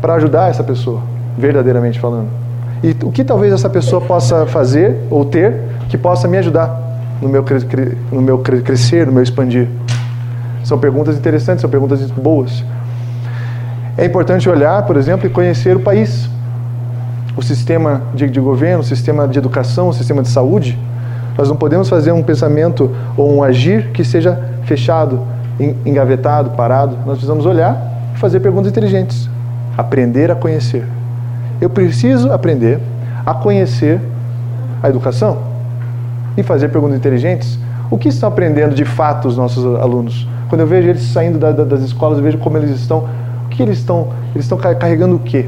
para 0.00 0.14
ajudar 0.14 0.48
essa 0.48 0.64
pessoa, 0.64 1.02
verdadeiramente 1.36 2.00
falando? 2.00 2.28
E 2.82 2.96
o 3.04 3.12
que 3.12 3.22
talvez 3.22 3.52
essa 3.52 3.68
pessoa 3.68 4.00
possa 4.00 4.46
fazer 4.46 5.00
ou 5.10 5.26
ter 5.26 5.60
que 5.86 5.98
possa 5.98 6.26
me 6.26 6.38
ajudar 6.38 6.80
no 7.20 7.28
meu, 7.28 7.44
no 8.10 8.22
meu 8.22 8.38
crescer, 8.38 9.04
no 9.04 9.12
meu 9.12 9.22
expandir? 9.22 9.68
São 10.64 10.78
perguntas 10.78 11.14
interessantes, 11.14 11.60
são 11.60 11.68
perguntas 11.68 12.10
boas. 12.10 12.64
É 13.98 14.06
importante 14.06 14.48
olhar, 14.48 14.82
por 14.86 14.96
exemplo, 14.96 15.26
e 15.26 15.30
conhecer 15.30 15.76
o 15.76 15.80
país, 15.80 16.26
o 17.36 17.42
sistema 17.42 18.00
de, 18.14 18.30
de 18.30 18.40
governo, 18.40 18.80
o 18.80 18.86
sistema 18.86 19.28
de 19.28 19.38
educação, 19.38 19.90
o 19.90 19.92
sistema 19.92 20.22
de 20.22 20.28
saúde. 20.30 20.78
Nós 21.36 21.50
não 21.50 21.56
podemos 21.56 21.86
fazer 21.90 22.12
um 22.12 22.22
pensamento 22.22 22.90
ou 23.14 23.30
um 23.30 23.42
agir 23.42 23.90
que 23.90 24.02
seja 24.02 24.40
fechado, 24.64 25.33
engavetado, 25.58 26.50
parado. 26.50 26.96
Nós 26.98 27.18
precisamos 27.18 27.46
olhar 27.46 28.12
e 28.14 28.18
fazer 28.18 28.40
perguntas 28.40 28.70
inteligentes. 28.70 29.28
Aprender 29.76 30.30
a 30.30 30.34
conhecer. 30.34 30.86
Eu 31.60 31.70
preciso 31.70 32.32
aprender 32.32 32.80
a 33.24 33.34
conhecer 33.34 34.00
a 34.82 34.88
educação 34.88 35.38
e 36.36 36.42
fazer 36.42 36.68
perguntas 36.68 36.96
inteligentes. 36.96 37.58
O 37.90 37.96
que 37.96 38.08
estão 38.08 38.28
aprendendo 38.28 38.74
de 38.74 38.84
fato 38.84 39.28
os 39.28 39.36
nossos 39.36 39.64
alunos? 39.80 40.26
Quando 40.48 40.60
eu 40.60 40.66
vejo 40.66 40.88
eles 40.88 41.02
saindo 41.02 41.38
da, 41.38 41.52
da, 41.52 41.64
das 41.64 41.80
escolas, 41.80 42.18
eu 42.18 42.24
vejo 42.24 42.38
como 42.38 42.56
eles 42.56 42.70
estão. 42.70 43.08
O 43.46 43.48
que 43.48 43.62
eles 43.62 43.78
estão? 43.78 44.08
Eles 44.34 44.44
estão 44.44 44.58
carregando 44.58 45.16
o 45.16 45.18
quê? 45.18 45.46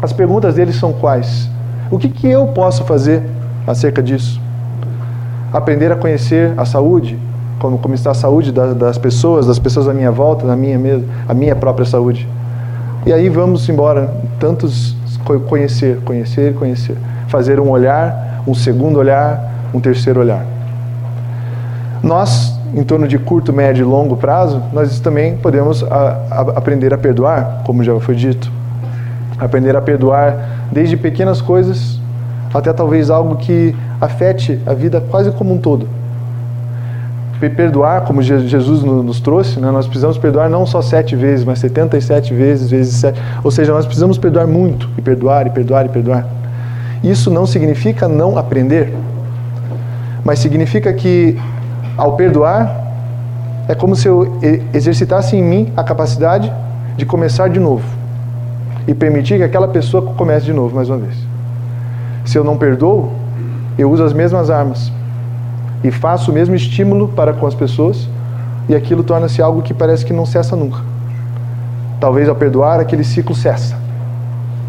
As 0.00 0.12
perguntas 0.12 0.54
deles 0.54 0.76
são 0.76 0.92
quais? 0.92 1.48
O 1.90 1.98
que, 1.98 2.08
que 2.08 2.26
eu 2.26 2.46
posso 2.48 2.84
fazer 2.84 3.22
acerca 3.66 4.02
disso? 4.02 4.40
Aprender 5.52 5.92
a 5.92 5.96
conhecer 5.96 6.52
a 6.56 6.64
saúde, 6.64 7.18
como, 7.62 7.78
como 7.78 7.94
está 7.94 8.10
a 8.10 8.14
saúde 8.14 8.50
das, 8.50 8.98
pessoas, 8.98 9.46
das 9.46 9.60
pessoas 9.60 9.86
à 9.86 9.94
minha 9.94 10.10
volta, 10.10 10.44
na 10.44 10.56
minha 10.56 10.76
mesmo, 10.76 11.06
a 11.28 11.32
minha 11.32 11.54
própria 11.54 11.86
saúde. 11.86 12.28
E 13.06 13.12
aí 13.12 13.28
vamos 13.28 13.68
embora, 13.68 14.12
tantos 14.40 14.96
conhecer, 15.48 16.00
conhecer, 16.04 16.54
conhecer, 16.54 16.96
fazer 17.28 17.60
um 17.60 17.70
olhar, 17.70 18.42
um 18.48 18.52
segundo 18.52 18.98
olhar, 18.98 19.70
um 19.72 19.78
terceiro 19.78 20.18
olhar. 20.18 20.44
Nós, 22.02 22.58
em 22.74 22.82
torno 22.82 23.06
de 23.06 23.16
curto, 23.16 23.52
médio 23.52 23.82
e 23.82 23.88
longo 23.88 24.16
prazo, 24.16 24.60
nós 24.72 24.98
também 24.98 25.36
podemos 25.36 25.84
a, 25.84 26.18
a, 26.30 26.40
aprender 26.56 26.92
a 26.92 26.98
perdoar, 26.98 27.62
como 27.64 27.84
já 27.84 27.98
foi 28.00 28.16
dito. 28.16 28.50
Aprender 29.38 29.76
a 29.76 29.80
perdoar 29.80 30.66
desde 30.72 30.96
pequenas 30.96 31.40
coisas 31.40 32.00
até 32.52 32.72
talvez 32.72 33.08
algo 33.08 33.36
que 33.36 33.74
afete 34.00 34.60
a 34.66 34.74
vida 34.74 35.00
quase 35.00 35.30
como 35.30 35.54
um 35.54 35.58
todo. 35.58 36.01
Perdoar, 37.50 38.02
como 38.02 38.22
Jesus 38.22 38.82
nos 38.82 39.20
trouxe, 39.20 39.58
né? 39.58 39.70
nós 39.70 39.86
precisamos 39.86 40.16
perdoar 40.16 40.48
não 40.48 40.64
só 40.64 40.80
sete 40.80 41.16
vezes, 41.16 41.44
mas 41.44 41.58
77 41.58 42.32
vezes, 42.32 42.70
vezes 42.70 42.94
sete. 42.94 43.20
Ou 43.42 43.50
seja, 43.50 43.72
nós 43.72 43.84
precisamos 43.84 44.16
perdoar 44.16 44.46
muito, 44.46 44.88
e 44.96 45.02
perdoar, 45.02 45.46
e 45.46 45.50
perdoar, 45.50 45.86
e 45.86 45.88
perdoar. 45.88 46.26
Isso 47.02 47.30
não 47.30 47.44
significa 47.44 48.06
não 48.06 48.38
aprender, 48.38 48.94
mas 50.24 50.38
significa 50.38 50.92
que, 50.92 51.36
ao 51.96 52.14
perdoar, 52.14 52.80
é 53.68 53.74
como 53.74 53.96
se 53.96 54.06
eu 54.06 54.38
exercitasse 54.72 55.36
em 55.36 55.42
mim 55.42 55.72
a 55.76 55.82
capacidade 55.82 56.52
de 56.96 57.04
começar 57.04 57.48
de 57.48 57.58
novo 57.58 57.84
e 58.86 58.94
permitir 58.94 59.38
que 59.38 59.44
aquela 59.44 59.68
pessoa 59.68 60.14
comece 60.14 60.46
de 60.46 60.52
novo 60.52 60.76
mais 60.76 60.88
uma 60.88 60.98
vez. 60.98 61.14
Se 62.24 62.38
eu 62.38 62.44
não 62.44 62.56
perdoo, 62.56 63.12
eu 63.76 63.90
uso 63.90 64.04
as 64.04 64.12
mesmas 64.12 64.48
armas 64.50 64.92
e 65.82 65.90
faço 65.90 66.30
o 66.30 66.34
mesmo 66.34 66.54
estímulo 66.54 67.08
para 67.08 67.32
com 67.32 67.46
as 67.46 67.54
pessoas 67.54 68.08
e 68.68 68.74
aquilo 68.74 69.02
torna-se 69.02 69.42
algo 69.42 69.62
que 69.62 69.74
parece 69.74 70.04
que 70.04 70.12
não 70.12 70.24
cessa 70.24 70.54
nunca. 70.54 70.80
Talvez 72.00 72.28
ao 72.28 72.34
perdoar, 72.34 72.80
aquele 72.80 73.04
ciclo 73.04 73.34
cessa 73.34 73.76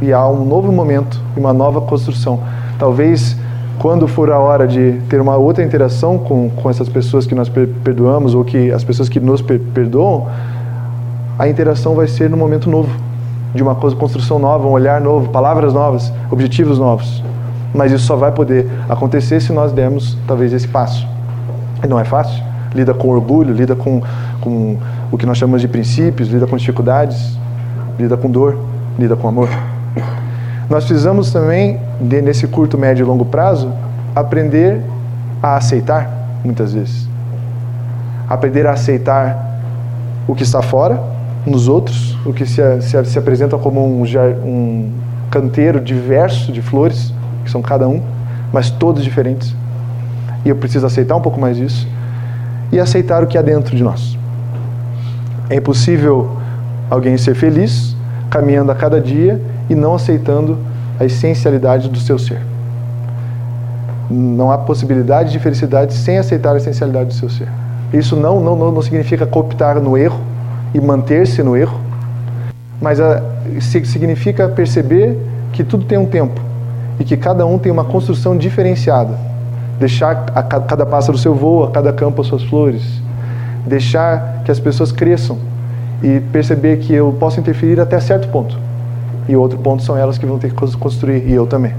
e 0.01 0.11
há 0.11 0.27
um 0.27 0.45
novo 0.45 0.71
momento 0.71 1.19
e 1.35 1.39
uma 1.39 1.53
nova 1.53 1.81
construção. 1.81 2.39
Talvez 2.77 3.37
quando 3.79 4.07
for 4.07 4.31
a 4.31 4.39
hora 4.39 4.67
de 4.67 4.99
ter 5.09 5.19
uma 5.19 5.35
outra 5.35 5.63
interação 5.63 6.17
com, 6.17 6.49
com 6.49 6.69
essas 6.69 6.87
pessoas 6.87 7.25
que 7.25 7.33
nós 7.33 7.49
perdoamos 7.49 8.35
ou 8.35 8.43
que 8.43 8.71
as 8.71 8.83
pessoas 8.83 9.09
que 9.09 9.19
nos 9.19 9.41
perdoam, 9.41 10.27
a 11.37 11.47
interação 11.47 11.95
vai 11.95 12.07
ser 12.07 12.29
num 12.29 12.37
momento 12.37 12.69
novo, 12.69 12.89
de 13.53 13.63
uma 13.63 13.75
construção 13.75 14.37
nova, 14.39 14.67
um 14.67 14.71
olhar 14.71 15.01
novo, 15.01 15.29
palavras 15.29 15.73
novas, 15.73 16.13
objetivos 16.29 16.77
novos. 16.77 17.23
Mas 17.73 17.91
isso 17.91 18.05
só 18.05 18.15
vai 18.15 18.31
poder 18.31 18.69
acontecer 18.87 19.41
se 19.41 19.51
nós 19.51 19.71
dermos, 19.71 20.17
talvez, 20.27 20.53
esse 20.53 20.67
passo. 20.67 21.07
E 21.83 21.87
não 21.87 21.99
é 21.99 22.03
fácil. 22.03 22.43
Lida 22.73 22.93
com 22.93 23.09
orgulho, 23.09 23.53
lida 23.53 23.75
com, 23.75 24.01
com 24.39 24.77
o 25.11 25.17
que 25.17 25.25
nós 25.25 25.37
chamamos 25.37 25.61
de 25.61 25.67
princípios, 25.67 26.29
lida 26.29 26.47
com 26.47 26.55
dificuldades, 26.55 27.37
lida 27.97 28.15
com 28.17 28.29
dor, 28.29 28.57
lida 28.97 29.15
com 29.15 29.27
amor. 29.27 29.49
Nós 30.69 30.85
precisamos 30.85 31.31
também, 31.31 31.79
nesse 31.99 32.47
curto, 32.47 32.77
médio 32.77 33.03
e 33.03 33.07
longo 33.07 33.25
prazo, 33.25 33.71
aprender 34.15 34.81
a 35.41 35.57
aceitar, 35.57 36.09
muitas 36.43 36.73
vezes. 36.73 37.07
Aprender 38.29 38.65
a 38.65 38.71
aceitar 38.71 39.59
o 40.27 40.33
que 40.33 40.43
está 40.43 40.61
fora, 40.61 41.01
nos 41.45 41.67
outros, 41.67 42.17
o 42.25 42.31
que 42.31 42.45
se, 42.45 42.81
se, 42.81 43.05
se 43.05 43.19
apresenta 43.19 43.57
como 43.57 43.85
um, 43.85 44.03
um 44.45 44.91
canteiro 45.29 45.79
diverso 45.81 46.51
de 46.51 46.61
flores, 46.61 47.13
que 47.43 47.51
são 47.51 47.61
cada 47.61 47.87
um, 47.87 48.01
mas 48.51 48.69
todos 48.69 49.03
diferentes. 49.03 49.55
E 50.45 50.49
eu 50.49 50.55
preciso 50.55 50.85
aceitar 50.85 51.15
um 51.15 51.21
pouco 51.21 51.39
mais 51.39 51.57
disso 51.57 51.87
e 52.71 52.79
aceitar 52.79 53.23
o 53.23 53.27
que 53.27 53.37
há 53.37 53.41
dentro 53.41 53.75
de 53.75 53.83
nós. 53.83 54.17
É 55.49 55.55
impossível 55.55 56.37
alguém 56.89 57.17
ser 57.17 57.35
feliz 57.35 57.95
caminhando 58.29 58.71
a 58.71 58.75
cada 58.75 58.99
dia 58.99 59.39
e 59.69 59.75
não 59.75 59.93
aceitando 59.93 60.57
a 60.99 61.05
essencialidade 61.05 61.87
do 61.89 61.99
seu 61.99 62.17
ser. 62.17 62.41
Não 64.09 64.51
há 64.51 64.57
possibilidade 64.57 65.31
de 65.31 65.39
felicidade 65.39 65.93
sem 65.93 66.17
aceitar 66.17 66.53
a 66.53 66.57
essencialidade 66.57 67.09
do 67.09 67.13
seu 67.13 67.29
ser. 67.29 67.47
Isso 67.93 68.15
não, 68.15 68.39
não, 68.39 68.71
não 68.71 68.81
significa 68.81 69.25
cooptar 69.25 69.79
no 69.79 69.95
erro 69.95 70.19
e 70.73 70.81
manter-se 70.81 71.43
no 71.43 71.55
erro, 71.55 71.79
mas 72.81 72.99
a, 72.99 73.21
significa 73.59 74.49
perceber 74.49 75.17
que 75.51 75.63
tudo 75.63 75.85
tem 75.85 75.97
um 75.97 76.07
tempo 76.07 76.41
e 76.99 77.03
que 77.03 77.17
cada 77.17 77.45
um 77.45 77.57
tem 77.57 77.71
uma 77.71 77.83
construção 77.83 78.37
diferenciada. 78.37 79.17
Deixar 79.79 80.25
a 80.35 80.43
cada 80.43 80.85
pássaro 80.85 81.17
seu 81.17 81.33
voo, 81.33 81.63
a 81.63 81.71
cada 81.71 81.91
campo 81.91 82.21
as 82.21 82.27
suas 82.27 82.43
flores. 82.43 82.83
Deixar 83.65 84.41
que 84.45 84.51
as 84.51 84.59
pessoas 84.59 84.91
cresçam 84.91 85.37
e 86.01 86.19
perceber 86.19 86.77
que 86.77 86.93
eu 86.93 87.15
posso 87.19 87.39
interferir 87.39 87.79
até 87.79 87.99
certo 87.99 88.27
ponto. 88.27 88.57
E 89.27 89.35
outro 89.35 89.57
ponto 89.57 89.81
são 89.81 89.97
elas 89.97 90.17
que 90.17 90.25
vão 90.25 90.37
ter 90.37 90.53
que 90.53 90.77
construir, 90.77 91.27
e 91.27 91.33
eu 91.33 91.47
também. 91.47 91.73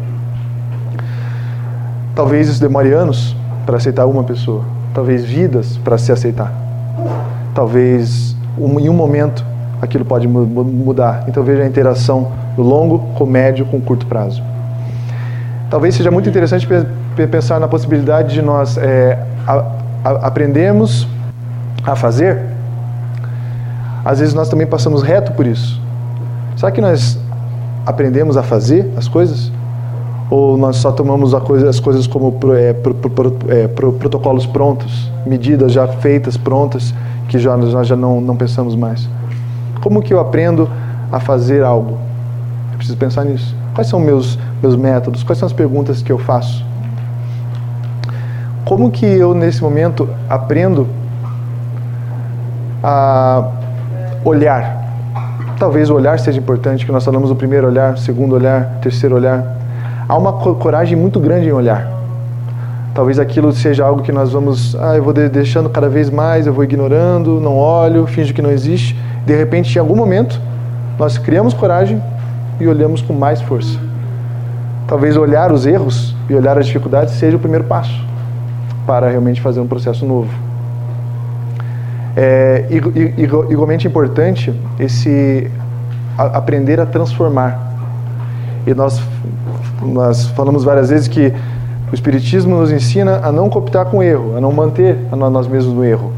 Talvez 2.15 2.49
isso 2.49 2.61
demore 2.61 2.93
anos 2.93 3.37
para 3.67 3.77
aceitar 3.77 4.07
uma 4.07 4.25
pessoa. 4.25 4.65
Talvez 4.95 5.25
vidas 5.25 5.77
para 5.79 5.99
se 5.99 6.11
aceitar. 6.11 6.53
Talvez 7.55 8.35
em 8.59 8.89
um 8.89 8.95
momento 8.95 9.45
aquilo 9.83 10.05
pode 10.05 10.27
mudar. 10.27 11.25
Então 11.29 11.43
veja 11.43 11.63
a 11.63 11.67
interação 11.67 12.33
do 12.57 12.63
longo 12.63 13.01
com 13.15 13.27
médio 13.27 13.67
com 13.67 13.81
curto 13.81 14.07
prazo. 14.07 14.43
Talvez 15.71 15.95
seja 15.95 16.11
muito 16.11 16.29
interessante 16.29 16.69
pensar 17.31 17.59
na 17.59 17.67
possibilidade 17.69 18.35
de 18.35 18.43
nós 18.43 18.77
é, 18.77 19.19
a, 19.47 19.65
a, 20.05 20.11
aprendermos 20.27 21.07
a 21.85 21.97
fazer. 21.97 22.41
Às 24.05 24.21
vezes 24.21 24.35
nós 24.35 24.49
também 24.49 24.67
passamos 24.67 25.03
reto 25.03 25.33
por 25.33 25.47
isso. 25.47 25.81
Será 26.57 26.71
que 26.71 26.81
nós 26.81 27.19
aprendemos 27.87 28.37
a 28.37 28.43
fazer 28.43 28.91
as 28.97 29.09
coisas? 29.09 29.51
Ou 30.31 30.57
nós 30.57 30.77
só 30.77 30.91
tomamos 30.93 31.35
coisa, 31.41 31.69
as 31.69 31.81
coisas 31.81 32.07
como 32.07 32.35
é, 32.55 32.73
pro, 32.73 32.95
pro, 32.95 33.37
é, 33.49 33.69
pro, 33.69 33.93
protocolos 33.93 34.47
prontos, 34.47 35.11
medidas 35.27 35.73
já 35.73 35.87
feitas, 35.87 36.37
prontas, 36.37 36.95
que 37.29 37.39
já, 37.39 37.57
nós 37.57 37.87
já 37.87 37.97
não, 37.97 38.21
não 38.21 38.37
pensamos 38.37 38.75
mais? 38.75 39.09
Como 39.81 40.03
que 40.03 40.13
eu 40.15 40.21
aprendo 40.21 40.69
a 41.13 41.21
fazer 41.21 41.63
algo? 41.63 41.99
Eu 42.73 42.77
preciso 42.79 42.97
pensar 42.97 43.25
nisso. 43.25 43.55
Quais 43.75 43.89
são 43.89 43.99
meus 43.99 44.39
meus 44.63 44.77
métodos? 44.77 45.23
Quais 45.23 45.39
são 45.39 45.47
as 45.47 45.53
perguntas 45.53 46.01
que 46.01 46.11
eu 46.11 46.19
faço? 46.19 46.65
Como 48.65 48.91
que 48.91 49.05
eu 49.05 49.35
nesse 49.35 49.63
momento 49.63 50.09
aprendo 50.29 50.89
a 52.83 53.51
olhar? 54.25 54.83
Talvez 55.59 55.91
o 55.91 55.95
olhar 55.95 56.19
seja 56.19 56.39
importante, 56.39 56.87
que 56.87 56.93
nós 56.93 57.05
falamos 57.05 57.31
o 57.31 57.35
primeiro 57.35 57.67
olhar, 57.67 57.99
segundo 57.99 58.35
olhar, 58.35 58.79
terceiro 58.81 59.15
olhar. 59.17 59.57
Há 60.09 60.17
uma 60.17 60.33
coragem 60.33 60.97
muito 60.97 61.21
grande 61.21 61.49
em 61.49 61.53
olhar. 61.53 61.91
Talvez 62.95 63.19
aquilo 63.19 63.53
seja 63.53 63.85
algo 63.85 64.03
que 64.03 64.13
nós 64.13 64.33
vamos, 64.33 64.75
ah, 64.77 64.97
eu 64.97 65.03
vou 65.03 65.13
deixando 65.13 65.69
cada 65.69 65.89
vez 65.89 66.09
mais, 66.11 66.47
eu 66.47 66.53
vou 66.53 66.65
ignorando, 66.65 67.41
não 67.41 67.57
olho, 67.57 68.07
finjo 68.07 68.33
que 68.33 68.41
não 68.41 68.51
existe. 68.51 68.97
De 69.27 69.35
repente, 69.37 69.75
em 69.77 69.79
algum 69.79 69.97
momento, 69.97 70.41
nós 70.99 71.19
criamos 71.19 71.53
coragem 71.53 72.01
e 72.61 72.67
olhamos 72.67 73.03
com 73.03 73.13
mais 73.13 73.41
força. 73.43 73.79
Talvez 74.87 75.17
olhar 75.17 75.51
os 75.53 75.67
erros 75.67 76.15
e 76.29 76.35
olhar 76.35 76.59
as 76.59 76.67
dificuldades 76.67 77.15
seja 77.15 77.37
o 77.37 77.41
primeiro 77.41 77.65
passo 77.65 78.05
para 78.87 79.09
realmente 79.09 79.41
fazer 79.41 79.61
um 79.61 79.67
processo 79.67 80.05
novo. 80.05 80.31
É 82.17 82.67
igualmente 83.51 83.89
importante 83.89 84.55
esse 84.79 85.51
aprender 86.17 86.81
a 86.81 86.87
transformar. 86.87 87.59
E 88.67 88.73
nós, 88.73 89.03
nós 89.83 90.27
falamos 90.29 90.65
várias 90.65 90.91
vezes 90.91 91.09
que 91.09 91.33
o 91.91 91.95
Espiritismo 91.95 92.57
nos 92.57 92.71
ensina 92.71 93.21
a 93.23 93.33
não 93.33 93.49
cooptar 93.49 93.87
com 93.87 93.99
o 93.99 94.03
erro, 94.03 94.37
a 94.37 94.41
não 94.41 94.53
manter 94.53 94.97
a 95.11 95.17
nós 95.17 95.47
mesmos 95.47 95.75
no 95.75 95.85
erro. 95.85 96.13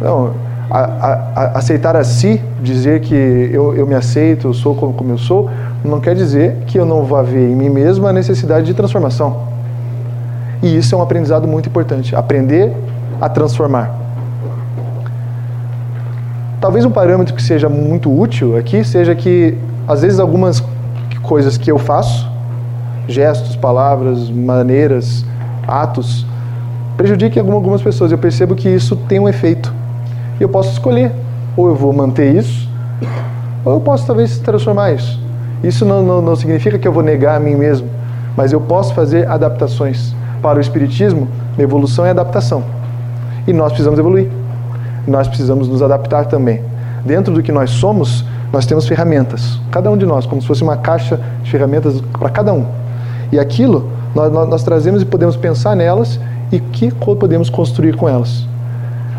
Não, 0.00 0.32
a, 0.70 0.78
a, 0.78 1.58
aceitar 1.58 1.96
a 1.96 2.04
si, 2.04 2.40
dizer 2.62 3.00
que 3.00 3.14
eu, 3.14 3.74
eu 3.74 3.86
me 3.86 3.94
aceito, 3.94 4.48
eu 4.48 4.54
sou 4.54 4.74
como, 4.74 4.92
como 4.92 5.10
eu 5.12 5.18
sou, 5.18 5.50
não 5.84 6.00
quer 6.00 6.14
dizer 6.14 6.56
que 6.66 6.78
eu 6.78 6.84
não 6.84 7.04
vá 7.04 7.22
ver 7.22 7.50
em 7.50 7.54
mim 7.54 7.68
mesmo 7.68 8.06
a 8.06 8.12
necessidade 8.12 8.66
de 8.66 8.74
transformação. 8.74 9.46
E 10.62 10.76
isso 10.76 10.94
é 10.94 10.98
um 10.98 11.02
aprendizado 11.02 11.46
muito 11.46 11.68
importante. 11.68 12.16
Aprender 12.16 12.72
a 13.20 13.28
transformar. 13.28 13.94
Talvez 16.60 16.84
um 16.84 16.90
parâmetro 16.90 17.34
que 17.34 17.42
seja 17.42 17.68
muito 17.68 18.10
útil 18.10 18.56
aqui 18.56 18.82
seja 18.82 19.14
que, 19.14 19.56
às 19.86 20.02
vezes, 20.02 20.18
algumas 20.18 20.62
coisas 21.22 21.56
que 21.56 21.70
eu 21.70 21.78
faço, 21.78 22.28
gestos, 23.06 23.54
palavras, 23.54 24.30
maneiras, 24.30 25.24
atos, 25.68 26.26
prejudiquem 26.96 27.40
algumas 27.40 27.82
pessoas. 27.82 28.10
Eu 28.10 28.18
percebo 28.18 28.54
que 28.54 28.68
isso 28.68 28.96
tem 28.96 29.20
um 29.20 29.28
efeito. 29.28 29.72
E 30.38 30.42
eu 30.42 30.48
posso 30.48 30.70
escolher. 30.70 31.12
Ou 31.56 31.68
eu 31.68 31.74
vou 31.74 31.92
manter 31.92 32.34
isso, 32.34 32.68
ou 33.64 33.74
eu 33.74 33.80
posso 33.80 34.06
talvez 34.06 34.38
transformar 34.38 34.92
isso. 34.92 35.18
Isso 35.64 35.86
não, 35.86 36.02
não, 36.02 36.20
não 36.20 36.36
significa 36.36 36.78
que 36.78 36.86
eu 36.86 36.92
vou 36.92 37.02
negar 37.02 37.36
a 37.36 37.40
mim 37.40 37.54
mesmo, 37.54 37.88
mas 38.36 38.52
eu 38.52 38.60
posso 38.60 38.92
fazer 38.94 39.26
adaptações. 39.26 40.14
Para 40.42 40.58
o 40.58 40.60
Espiritismo, 40.60 41.26
evolução 41.58 42.04
é 42.04 42.10
adaptação. 42.10 42.62
E 43.46 43.52
nós 43.54 43.72
precisamos 43.72 43.98
evoluir. 43.98 44.28
Nós 45.08 45.26
precisamos 45.26 45.66
nos 45.66 45.80
adaptar 45.80 46.26
também. 46.26 46.62
Dentro 47.04 47.32
do 47.32 47.42
que 47.42 47.50
nós 47.50 47.70
somos, 47.70 48.22
nós 48.52 48.66
temos 48.66 48.86
ferramentas. 48.86 49.58
Cada 49.70 49.90
um 49.90 49.96
de 49.96 50.04
nós, 50.04 50.26
como 50.26 50.42
se 50.42 50.46
fosse 50.46 50.62
uma 50.62 50.76
caixa 50.76 51.18
de 51.42 51.50
ferramentas 51.50 52.02
para 52.18 52.28
cada 52.28 52.52
um. 52.52 52.66
E 53.32 53.38
aquilo 53.38 53.90
nós, 54.14 54.30
nós, 54.30 54.48
nós 54.48 54.62
trazemos 54.62 55.02
e 55.02 55.04
podemos 55.04 55.36
pensar 55.36 55.74
nelas 55.74 56.20
e 56.52 56.60
que 56.60 56.90
podemos 56.92 57.48
construir 57.48 57.96
com 57.96 58.08
elas. 58.08 58.46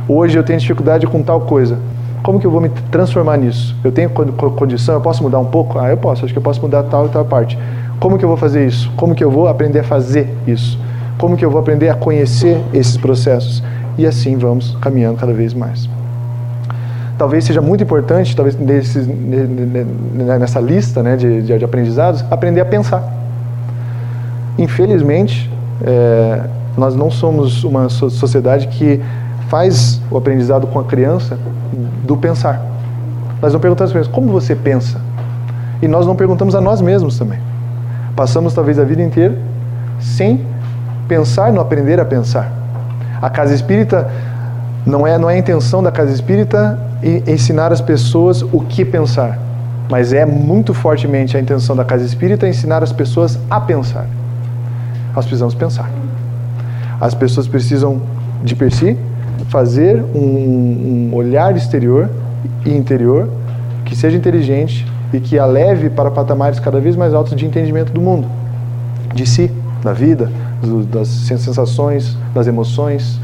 Hoje 0.08 0.38
eu 0.38 0.44
tenho 0.44 0.58
dificuldade 0.58 1.06
com 1.06 1.22
tal 1.22 1.42
coisa. 1.42 1.78
Como 2.24 2.40
que 2.40 2.48
eu 2.48 2.52
vou 2.52 2.62
me 2.62 2.70
transformar 2.92 3.38
nisso? 3.38 3.76
Eu 3.84 3.92
tenho 3.92 4.10
condição? 4.10 4.96
Eu 4.96 5.02
posso 5.02 5.22
mudar 5.22 5.40
um 5.40 5.46
pouco? 5.46 5.78
Ah, 5.78 5.90
eu 5.90 5.98
posso. 5.98 6.24
Acho 6.24 6.34
que 6.34 6.40
eu 6.40 6.44
posso 6.44 6.62
mudar 6.62 6.84
tal 6.84 7.08
e 7.08 7.10
tal 7.10 7.26
parte. 7.26 7.58
Como 8.00 8.18
que 8.18 8.24
eu 8.24 8.30
vou 8.30 8.38
fazer 8.38 8.66
isso? 8.66 8.90
Como 8.96 9.14
que 9.14 9.24
eu 9.24 9.30
vou 9.30 9.48
aprender 9.48 9.80
a 9.80 9.84
fazer 9.84 10.34
isso? 10.46 10.80
Como 11.18 11.36
que 11.36 11.44
eu 11.44 11.52
vou 11.52 11.60
aprender 11.60 11.90
a 11.90 11.96
conhecer 11.96 12.62
esses 12.74 12.96
processos? 12.96 13.62
E 13.98 14.06
assim 14.06 14.38
vamos 14.38 14.78
caminhando 14.80 15.18
cada 15.18 15.34
vez 15.34 15.54
mais. 15.54 15.90
Talvez 17.18 17.46
seja 17.46 17.62
muito 17.62 17.84
importante, 17.84 18.36
talvez 18.36 18.56
nesse, 18.56 19.00
nessa 19.00 20.60
lista 20.60 21.02
né, 21.02 21.16
de, 21.16 21.42
de, 21.42 21.66
aprendizados, 21.66 22.24
aprender 22.30 22.62
a 22.62 22.66
pensar. 22.66 23.12
Infelizmente, 24.58 25.50
é, 25.84 26.44
nós 26.78 26.96
não 26.96 27.10
somos 27.10 27.64
uma 27.64 27.90
sociedade 27.90 28.68
que 28.68 29.02
faz 29.50 30.02
o 30.12 30.18
aprendizado 30.18 30.68
com 30.68 30.80
a 30.80 30.84
criança 30.84 31.38
do 32.04 32.18
pensar. 32.18 32.62
Nós 33.42 33.54
não 33.54 33.60
perguntamos 33.60 33.92
para 33.92 34.04
como 34.06 34.32
você 34.32 34.56
pensa? 34.56 35.00
E 35.82 35.88
nós 35.88 36.06
não 36.06 36.16
perguntamos 36.16 36.56
a 36.56 36.62
nós 36.62 36.82
mesmos 36.82 37.18
também. 37.18 37.40
Passamos 38.16 38.54
talvez 38.54 38.80
a 38.80 38.84
vida 38.84 39.02
inteira 39.02 39.38
sem 40.00 40.46
pensar 41.08 41.52
no 41.52 41.62
aprender 41.62 42.00
a 42.00 42.06
pensar. 42.06 42.52
A 43.22 43.30
casa 43.30 43.54
espírita 43.54 44.10
não 44.86 45.06
é, 45.06 45.18
não 45.18 45.30
é 45.30 45.36
a 45.36 45.38
intenção 45.38 45.84
da 45.84 45.92
casa 45.92 46.12
espírita 46.12 46.80
ensinar 47.28 47.72
as 47.72 47.82
pessoas 47.82 48.42
o 48.42 48.62
que 48.62 48.84
pensar, 48.84 49.38
mas 49.90 50.14
é 50.14 50.26
muito 50.26 50.74
fortemente 50.74 51.38
a 51.38 51.40
intenção 51.40 51.76
da 51.76 51.86
casa 51.86 52.06
espírita 52.06 52.48
ensinar 52.48 52.82
as 52.84 52.92
pessoas 52.92 53.38
a 53.50 53.60
pensar. 53.60 54.08
Nós 55.16 55.26
precisamos 55.26 55.54
pensar. 55.54 55.90
As 57.00 57.14
pessoas 57.14 57.48
precisam, 57.48 58.02
de 58.44 58.56
per 58.56 58.72
si, 58.72 58.98
fazer 59.46 60.04
um, 60.16 61.10
um 61.12 61.16
olhar 61.16 61.56
exterior 61.56 62.10
e 62.66 62.76
interior 62.76 63.30
que 63.86 63.96
seja 63.96 64.18
inteligente 64.18 64.86
e 65.14 65.20
que 65.20 65.40
a 65.40 65.46
leve 65.46 65.90
para 65.90 66.12
patamares 66.12 66.60
cada 66.60 66.80
vez 66.80 66.96
mais 66.96 67.14
altos 67.14 67.36
de 67.36 67.46
entendimento 67.46 67.92
do 67.92 68.02
mundo, 68.02 68.28
de 69.14 69.26
si, 69.26 69.52
da 69.84 69.94
vida, 69.94 70.30
do, 70.62 70.84
das 70.84 71.08
sensações, 71.08 72.18
das 72.34 72.48
emoções. 72.48 73.20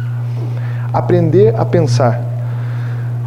Aprender 0.94 1.54
a 1.56 1.66
pensar. 1.66 2.22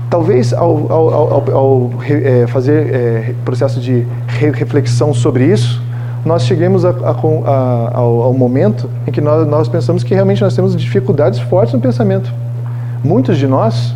Talvez 0.09 0.52
ao, 0.52 0.90
ao, 0.90 1.14
ao, 1.14 1.50
ao 1.50 1.90
é, 2.09 2.47
fazer 2.47 2.95
é, 2.95 3.35
processo 3.45 3.81
de 3.81 4.07
re 4.28 4.50
reflexão 4.50 5.12
sobre 5.12 5.45
isso, 5.45 5.83
nós 6.25 6.45
cheguemos 6.45 6.85
a, 6.85 6.90
a, 6.90 7.90
ao, 7.95 8.33
momento 8.33 8.88
em 9.07 9.12
que 9.12 9.21
nós, 9.21 9.47
nós 9.47 9.69
pensamos 9.69 10.02
que 10.02 10.14
realmente 10.14 10.43
nós 10.43 10.55
temos 10.55 10.75
dificuldades 10.76 11.38
fortes 11.38 11.75
no 11.75 11.81
pensamento. 11.81 12.33
Muitos 13.07 13.39
de 13.39 13.47
nós, 13.47 13.95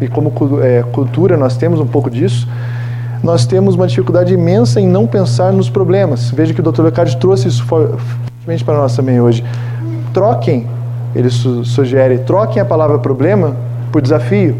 e 0.00 0.06
como 0.06 0.32
é, 0.62 0.84
cultura 0.92 1.36
nós 1.36 1.56
temos 1.56 1.80
um 1.80 1.86
pouco 1.88 2.08
disso, 2.08 2.46
nós 3.20 3.46
temos 3.46 3.74
uma 3.74 3.84
dificuldade 3.84 4.32
imensa 4.32 4.80
em 4.80 4.86
não 4.86 5.08
pensar 5.08 5.52
nos 5.52 5.68
problemas. 5.68 6.30
Veja 6.30 6.54
que 6.54 6.60
o 6.60 6.62
Dr. 6.62 6.82
Leocádio 6.82 7.18
trouxe 7.18 7.48
isso 7.48 7.64
fortemente 7.64 8.64
para 8.64 8.76
nós 8.76 8.94
também 8.94 9.20
hoje. 9.20 9.44
Troquem, 10.12 10.68
ele 11.16 11.30
su 11.30 11.64
sugere, 11.64 12.18
troquem 12.18 12.62
a 12.62 12.64
palavra 12.64 12.96
problema 13.00 13.56
por 13.90 14.00
desafio. 14.00 14.56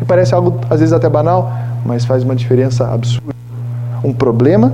E 0.00 0.04
parece 0.04 0.34
algo 0.34 0.58
às 0.68 0.80
vezes 0.80 0.92
até 0.92 1.08
banal, 1.08 1.52
mas 1.86 2.04
faz 2.04 2.24
uma 2.24 2.34
diferença 2.34 2.92
absurda. 2.92 3.32
Um 4.02 4.12
problema, 4.12 4.72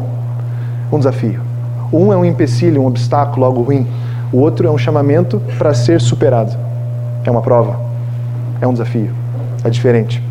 um 0.91 0.97
desafio. 0.97 1.43
Um 1.93 2.15
é 2.15 2.17
um 2.17 2.25
empecilho, 2.25 2.81
um 2.81 2.87
obstáculo, 2.87 3.45
algo 3.45 3.61
ruim. 3.61 3.87
O 4.33 4.39
outro 4.39 4.67
é 4.67 4.71
um 4.71 4.79
chamamento 4.79 5.39
para 5.59 5.75
ser 5.75 6.01
superado. 6.01 6.57
É 7.25 7.31
uma 7.31 7.43
prova. 7.43 7.88
É 8.61 8.67
um 8.67 8.73
desafio. 8.73 9.11
É 9.65 9.71
diferente. 9.71 10.23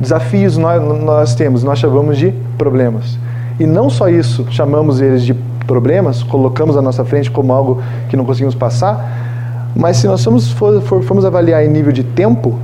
Desafios 0.00 0.56
nós, 0.56 0.82
nós 1.02 1.34
temos, 1.34 1.62
nós 1.62 1.78
chamamos 1.78 2.18
de 2.18 2.32
problemas. 2.58 3.18
E 3.60 3.66
não 3.66 3.88
só 3.88 4.08
isso, 4.08 4.46
chamamos 4.50 5.00
eles 5.00 5.22
de 5.22 5.34
problemas, 5.66 6.22
colocamos 6.22 6.76
à 6.76 6.82
nossa 6.82 7.04
frente 7.04 7.30
como 7.30 7.52
algo 7.52 7.82
que 8.08 8.16
não 8.16 8.24
conseguimos 8.24 8.54
passar, 8.54 9.70
mas 9.76 9.98
se 9.98 10.06
nós 10.06 10.22
formos, 10.24 10.50
for, 10.50 10.80
for, 10.82 11.02
formos 11.02 11.24
avaliar 11.24 11.64
em 11.64 11.68
nível 11.68 11.92
de 11.92 12.02
tempo, 12.02 12.58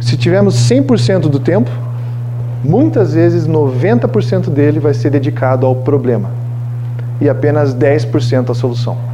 se 0.00 0.16
tivermos 0.16 0.54
100% 0.68 1.28
do 1.28 1.38
tempo, 1.38 1.70
muitas 2.64 3.14
vezes 3.14 3.46
90% 3.46 4.48
dele 4.50 4.80
vai 4.80 4.94
ser 4.94 5.10
dedicado 5.10 5.66
ao 5.66 5.76
problema 5.76 6.30
e 7.20 7.28
apenas 7.28 7.74
10% 7.74 8.50
à 8.50 8.54
solução. 8.54 9.11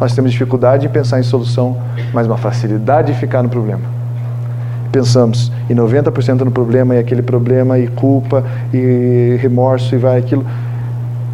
Nós 0.00 0.14
temos 0.14 0.32
dificuldade 0.32 0.86
em 0.86 0.88
pensar 0.88 1.20
em 1.20 1.22
solução, 1.22 1.76
mas 2.12 2.26
uma 2.26 2.36
facilidade 2.36 3.12
de 3.12 3.18
ficar 3.18 3.42
no 3.42 3.48
problema 3.48 3.94
pensamos 4.94 5.50
e 5.68 5.74
90% 5.74 6.42
no 6.42 6.52
problema 6.52 6.94
e 6.94 7.00
aquele 7.00 7.20
problema 7.20 7.76
e 7.80 7.88
culpa 7.88 8.44
e 8.72 9.36
remorso 9.42 9.92
e 9.92 9.98
vai 9.98 10.16
aquilo. 10.16 10.46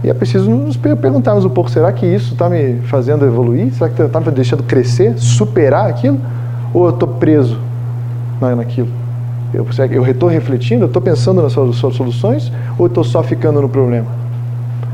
E 0.03 0.09
é 0.09 0.15
preciso 0.15 0.49
nos 0.49 0.79
perguntarmos 0.79 1.45
um 1.45 1.51
pouco, 1.51 1.71
será 1.71 1.93
que 1.93 2.07
isso 2.07 2.33
está 2.33 2.49
me 2.49 2.77
fazendo 2.87 3.27
evoluir? 3.27 3.71
Será 3.75 3.91
que 3.91 4.01
está 4.01 4.19
me 4.19 4.31
deixando 4.31 4.63
crescer, 4.63 5.19
superar 5.19 5.91
aquilo? 5.91 6.19
Ou 6.73 6.87
eu 6.87 6.91
estou 6.91 7.07
preso 7.07 7.59
naquilo? 8.41 8.89
Eu 9.53 10.07
estou 10.07 10.31
refletindo, 10.31 10.87
estou 10.87 11.03
pensando 11.03 11.43
nas 11.43 11.53
soluções 11.53 12.51
ou 12.79 12.87
estou 12.87 13.05
só 13.05 13.23
ficando 13.23 13.61
no 13.61 13.69
problema? 13.69 14.20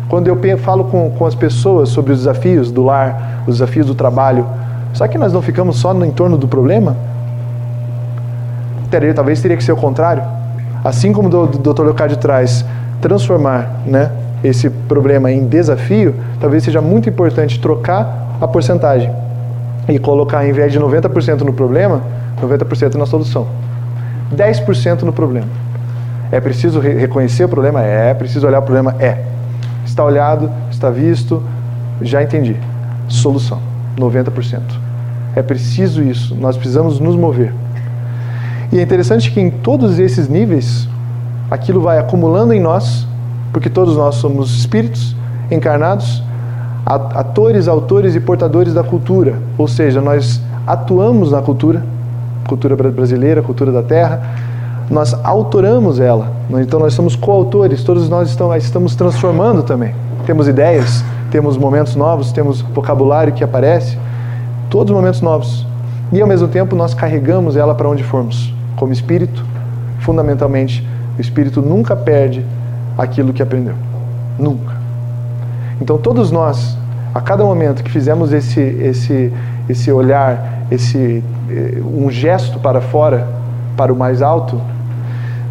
Quando 0.08 0.28
eu 0.28 0.58
falo 0.58 0.84
com, 0.84 1.10
com 1.10 1.26
as 1.26 1.34
pessoas 1.34 1.88
sobre 1.88 2.12
os 2.12 2.18
desafios 2.20 2.70
do 2.70 2.84
lar, 2.84 3.42
os 3.46 3.58
desafios 3.58 3.86
do 3.86 3.94
trabalho, 3.94 4.46
será 4.94 5.08
que 5.08 5.18
nós 5.18 5.32
não 5.32 5.42
ficamos 5.42 5.76
só 5.76 5.92
no 5.92 6.04
entorno 6.04 6.36
do 6.36 6.46
problema? 6.46 6.96
teria, 8.86 9.14
talvez 9.14 9.40
teria 9.40 9.56
que 9.56 9.64
ser 9.64 9.72
o 9.72 9.76
contrário. 9.76 10.22
Assim 10.84 11.12
como 11.12 11.28
o 11.28 11.46
Dr. 11.46 11.82
Leocádio 11.82 12.16
traz, 12.16 12.64
transformar 13.00 13.82
né, 13.84 14.10
esse 14.42 14.70
problema 14.70 15.30
em 15.30 15.46
desafio, 15.46 16.14
talvez 16.40 16.62
seja 16.62 16.80
muito 16.80 17.08
importante 17.08 17.60
trocar 17.60 18.36
a 18.40 18.46
porcentagem 18.46 19.10
e 19.88 19.98
colocar, 19.98 20.46
em 20.46 20.52
vez 20.52 20.72
de 20.72 20.80
90% 20.80 21.40
no 21.42 21.52
problema, 21.52 22.02
90% 22.40 22.94
na 22.94 23.06
solução. 23.06 23.46
10% 24.34 25.02
no 25.02 25.12
problema. 25.12 25.48
É 26.30 26.40
preciso 26.40 26.80
re 26.80 26.94
reconhecer 26.94 27.44
o 27.44 27.48
problema? 27.48 27.84
É. 27.84 28.10
É 28.10 28.14
preciso 28.14 28.46
olhar 28.46 28.58
o 28.58 28.62
problema? 28.62 28.96
É. 28.98 29.18
Está 29.86 30.04
olhado, 30.04 30.50
está 30.70 30.90
visto, 30.90 31.42
já 32.02 32.22
entendi. 32.22 32.56
Solução. 33.08 33.60
90%. 33.96 34.60
É 35.34 35.42
preciso 35.42 36.02
isso. 36.02 36.34
Nós 36.34 36.56
precisamos 36.56 37.00
nos 37.00 37.16
mover. 37.16 37.54
E 38.70 38.78
é 38.78 38.82
interessante 38.82 39.30
que 39.30 39.40
em 39.40 39.48
todos 39.48 39.98
esses 39.98 40.28
níveis, 40.28 40.88
aquilo 41.50 41.80
vai 41.80 41.98
acumulando 41.98 42.52
em 42.52 42.60
nós, 42.60 43.06
porque 43.52 43.70
todos 43.70 43.96
nós 43.96 44.16
somos 44.16 44.58
espíritos 44.58 45.14
encarnados, 45.50 46.22
atores, 46.84 47.68
autores 47.68 48.14
e 48.14 48.20
portadores 48.20 48.74
da 48.74 48.82
cultura. 48.82 49.38
Ou 49.56 49.68
seja, 49.68 50.00
nós 50.00 50.40
atuamos 50.66 51.30
na 51.30 51.40
cultura, 51.40 51.82
cultura 52.48 52.76
brasileira, 52.76 53.42
cultura 53.42 53.70
da 53.70 53.82
terra, 53.82 54.20
nós 54.90 55.14
autoramos 55.24 55.98
ela. 55.98 56.30
Então 56.60 56.78
nós 56.78 56.94
somos 56.94 57.16
coautores, 57.16 57.82
todos 57.82 58.08
nós 58.08 58.30
estamos, 58.30 58.64
estamos 58.64 58.94
transformando 58.94 59.62
também. 59.62 59.94
Temos 60.24 60.48
ideias, 60.48 61.04
temos 61.30 61.56
momentos 61.56 61.96
novos, 61.96 62.32
temos 62.32 62.60
vocabulário 62.60 63.32
que 63.32 63.42
aparece, 63.42 63.98
todos 64.70 64.94
momentos 64.94 65.20
novos. 65.20 65.66
E 66.12 66.20
ao 66.20 66.28
mesmo 66.28 66.48
tempo 66.48 66.76
nós 66.76 66.94
carregamos 66.94 67.56
ela 67.56 67.74
para 67.74 67.88
onde 67.88 68.02
formos 68.02 68.52
como 68.76 68.92
espírito, 68.92 69.44
fundamentalmente, 70.00 70.86
o 71.18 71.20
espírito 71.20 71.60
nunca 71.60 71.96
perde 71.96 72.44
aquilo 72.96 73.32
que 73.32 73.42
aprendeu. 73.42 73.74
Nunca. 74.38 74.76
Então 75.80 75.98
todos 75.98 76.30
nós, 76.30 76.76
a 77.14 77.20
cada 77.20 77.44
momento 77.44 77.82
que 77.82 77.90
fizemos 77.90 78.32
esse 78.32 78.60
esse 78.60 79.32
esse 79.68 79.90
olhar, 79.90 80.66
esse 80.70 81.24
eh, 81.50 81.82
um 81.84 82.08
gesto 82.08 82.60
para 82.60 82.80
fora, 82.80 83.26
para 83.76 83.92
o 83.92 83.96
mais 83.96 84.22
alto, 84.22 84.60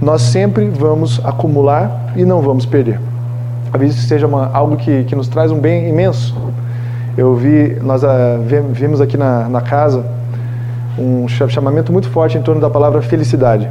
nós 0.02 0.22
sempre 0.22 0.68
vamos 0.68 1.22
acumular 1.24 2.14
e 2.16 2.26
não 2.26 2.42
vamos 2.42 2.66
perder. 2.66 3.00
Talvez 3.72 3.96
isso 3.96 4.08
seja 4.08 4.28
uma, 4.28 4.50
algo 4.54 4.78
que, 4.78 5.04
que 5.04 5.16
nos 5.16 5.28
traz 5.28 5.52
um 5.52 5.60
bem 5.60 5.90
imenso. 5.90 6.36
Eu 7.18 7.36
vi, 7.36 7.78
nós 7.82 8.04
uh, 8.04 8.08
vimos 8.72 9.02
aqui 9.02 9.18
na, 9.18 9.48
na 9.50 9.62
casa 9.62 10.06
um 10.98 11.28
chamamento 11.28 11.92
muito 11.92 12.10
forte 12.10 12.38
em 12.38 12.42
torno 12.42 12.62
da 12.62 12.70
palavra 12.70 13.02
felicidade. 13.02 13.70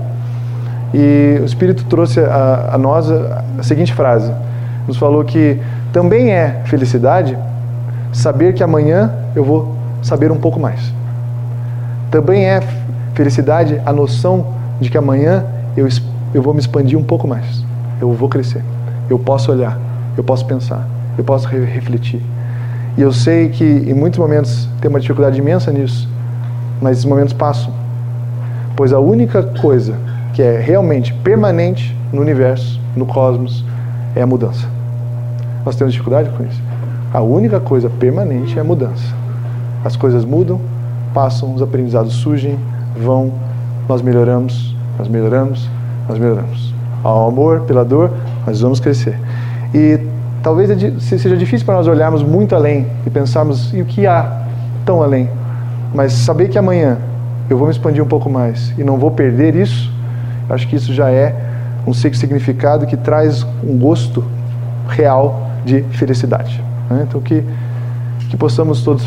E 0.92 1.38
o 1.40 1.44
Espírito 1.44 1.84
trouxe 1.86 2.20
a, 2.20 2.70
a 2.72 2.78
nós 2.78 3.10
a, 3.10 3.44
a 3.58 3.62
seguinte 3.62 3.92
frase: 3.92 4.32
nos 4.86 4.96
falou 4.96 5.24
que 5.24 5.58
também 5.92 6.30
é 6.30 6.62
felicidade 6.66 7.36
saber 8.12 8.54
que 8.54 8.62
amanhã 8.62 9.12
eu 9.34 9.44
vou 9.44 9.74
saber 10.02 10.30
um 10.30 10.36
pouco 10.36 10.60
mais. 10.60 10.92
Também 12.10 12.44
é 12.44 12.62
felicidade 13.14 13.80
a 13.84 13.92
noção 13.92 14.46
de 14.80 14.90
que 14.90 14.98
amanhã 14.98 15.44
eu, 15.76 15.88
eu 16.34 16.42
vou 16.42 16.52
me 16.52 16.60
expandir 16.60 16.98
um 16.98 17.04
pouco 17.04 17.26
mais. 17.26 17.64
Eu 18.00 18.12
vou 18.12 18.28
crescer. 18.28 18.62
Eu 19.08 19.18
posso 19.18 19.50
olhar. 19.50 19.78
Eu 20.16 20.24
posso 20.24 20.44
pensar. 20.44 20.86
Eu 21.16 21.24
posso 21.24 21.48
refletir. 21.48 22.20
E 22.98 23.00
eu 23.00 23.12
sei 23.12 23.48
que 23.48 23.64
em 23.64 23.94
muitos 23.94 24.18
momentos 24.18 24.68
tem 24.80 24.90
uma 24.90 25.00
dificuldade 25.00 25.38
imensa 25.38 25.72
nisso 25.72 26.08
mas 26.80 26.98
esses 26.98 27.04
momentos 27.04 27.32
passam. 27.32 27.72
Pois 28.76 28.92
a 28.92 28.98
única 28.98 29.42
coisa 29.42 29.96
que 30.34 30.42
é 30.42 30.58
realmente 30.58 31.14
permanente 31.14 31.96
no 32.12 32.20
universo, 32.20 32.80
no 32.96 33.06
cosmos, 33.06 33.64
é 34.14 34.22
a 34.22 34.26
mudança. 34.26 34.68
Nós 35.64 35.76
temos 35.76 35.92
dificuldade 35.92 36.28
com 36.30 36.44
isso. 36.44 36.60
A 37.12 37.20
única 37.22 37.60
coisa 37.60 37.88
permanente 37.88 38.58
é 38.58 38.60
a 38.60 38.64
mudança. 38.64 39.14
As 39.84 39.96
coisas 39.96 40.24
mudam, 40.24 40.60
passam, 41.12 41.54
os 41.54 41.62
aprendizados 41.62 42.12
surgem, 42.14 42.58
vão, 43.00 43.32
nós 43.88 44.02
melhoramos, 44.02 44.76
nós 44.98 45.08
melhoramos, 45.08 45.68
nós 46.08 46.18
melhoramos. 46.18 46.74
Ao 47.02 47.28
amor, 47.28 47.62
pela 47.62 47.84
dor, 47.84 48.10
nós 48.46 48.60
vamos 48.60 48.80
crescer. 48.80 49.18
E 49.74 50.00
talvez 50.42 50.70
é 50.70 51.00
seja 51.00 51.36
difícil 51.36 51.64
para 51.64 51.74
nós 51.74 51.86
olharmos 51.86 52.22
muito 52.22 52.54
além 52.54 52.86
e 53.06 53.10
pensarmos 53.10 53.72
e 53.74 53.82
o 53.82 53.84
que 53.84 54.06
há 54.06 54.44
tão 54.84 55.02
além. 55.02 55.28
Mas 55.94 56.12
saber 56.12 56.48
que 56.48 56.58
amanhã 56.58 56.98
eu 57.48 57.56
vou 57.56 57.66
me 57.66 57.72
expandir 57.72 58.02
um 58.02 58.06
pouco 58.06 58.30
mais 58.30 58.72
e 58.78 58.84
não 58.84 58.98
vou 58.98 59.10
perder 59.10 59.54
isso, 59.54 59.92
acho 60.48 60.66
que 60.68 60.76
isso 60.76 60.92
já 60.92 61.10
é 61.10 61.34
um 61.86 61.92
significado 61.92 62.86
que 62.86 62.96
traz 62.96 63.46
um 63.62 63.78
gosto 63.78 64.24
real 64.88 65.50
de 65.64 65.82
felicidade. 65.92 66.62
Né? 66.90 67.06
Então 67.08 67.20
que, 67.20 67.42
que 68.30 68.36
possamos 68.36 68.82
todos 68.82 69.04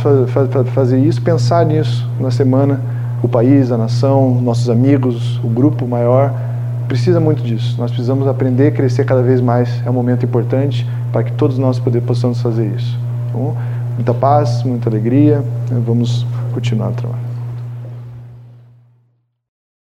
fazer 0.73 0.99
isso, 0.99 1.21
pensar 1.21 1.65
nisso 1.65 2.09
na 2.19 2.31
semana, 2.31 2.79
o 3.21 3.27
país, 3.27 3.71
a 3.71 3.77
nação, 3.77 4.39
nossos 4.41 4.69
amigos, 4.69 5.39
o 5.43 5.47
grupo 5.47 5.87
maior, 5.87 6.33
precisa 6.87 7.19
muito 7.19 7.43
disso. 7.43 7.75
Nós 7.77 7.91
precisamos 7.91 8.27
aprender, 8.27 8.73
crescer 8.73 9.05
cada 9.05 9.21
vez 9.21 9.41
mais. 9.41 9.69
É 9.85 9.89
um 9.89 9.93
momento 9.93 10.25
importante 10.25 10.87
para 11.11 11.23
que 11.23 11.31
todos 11.33 11.57
nós 11.57 11.81
possamos 12.05 12.41
fazer 12.41 12.67
isso. 12.75 12.97
Então, 13.29 13.55
muita 13.95 14.13
paz, 14.13 14.63
muita 14.63 14.89
alegria. 14.89 15.43
Vamos 15.85 16.25
continuar 16.53 16.89
o 16.89 16.93
trabalho. 16.93 17.26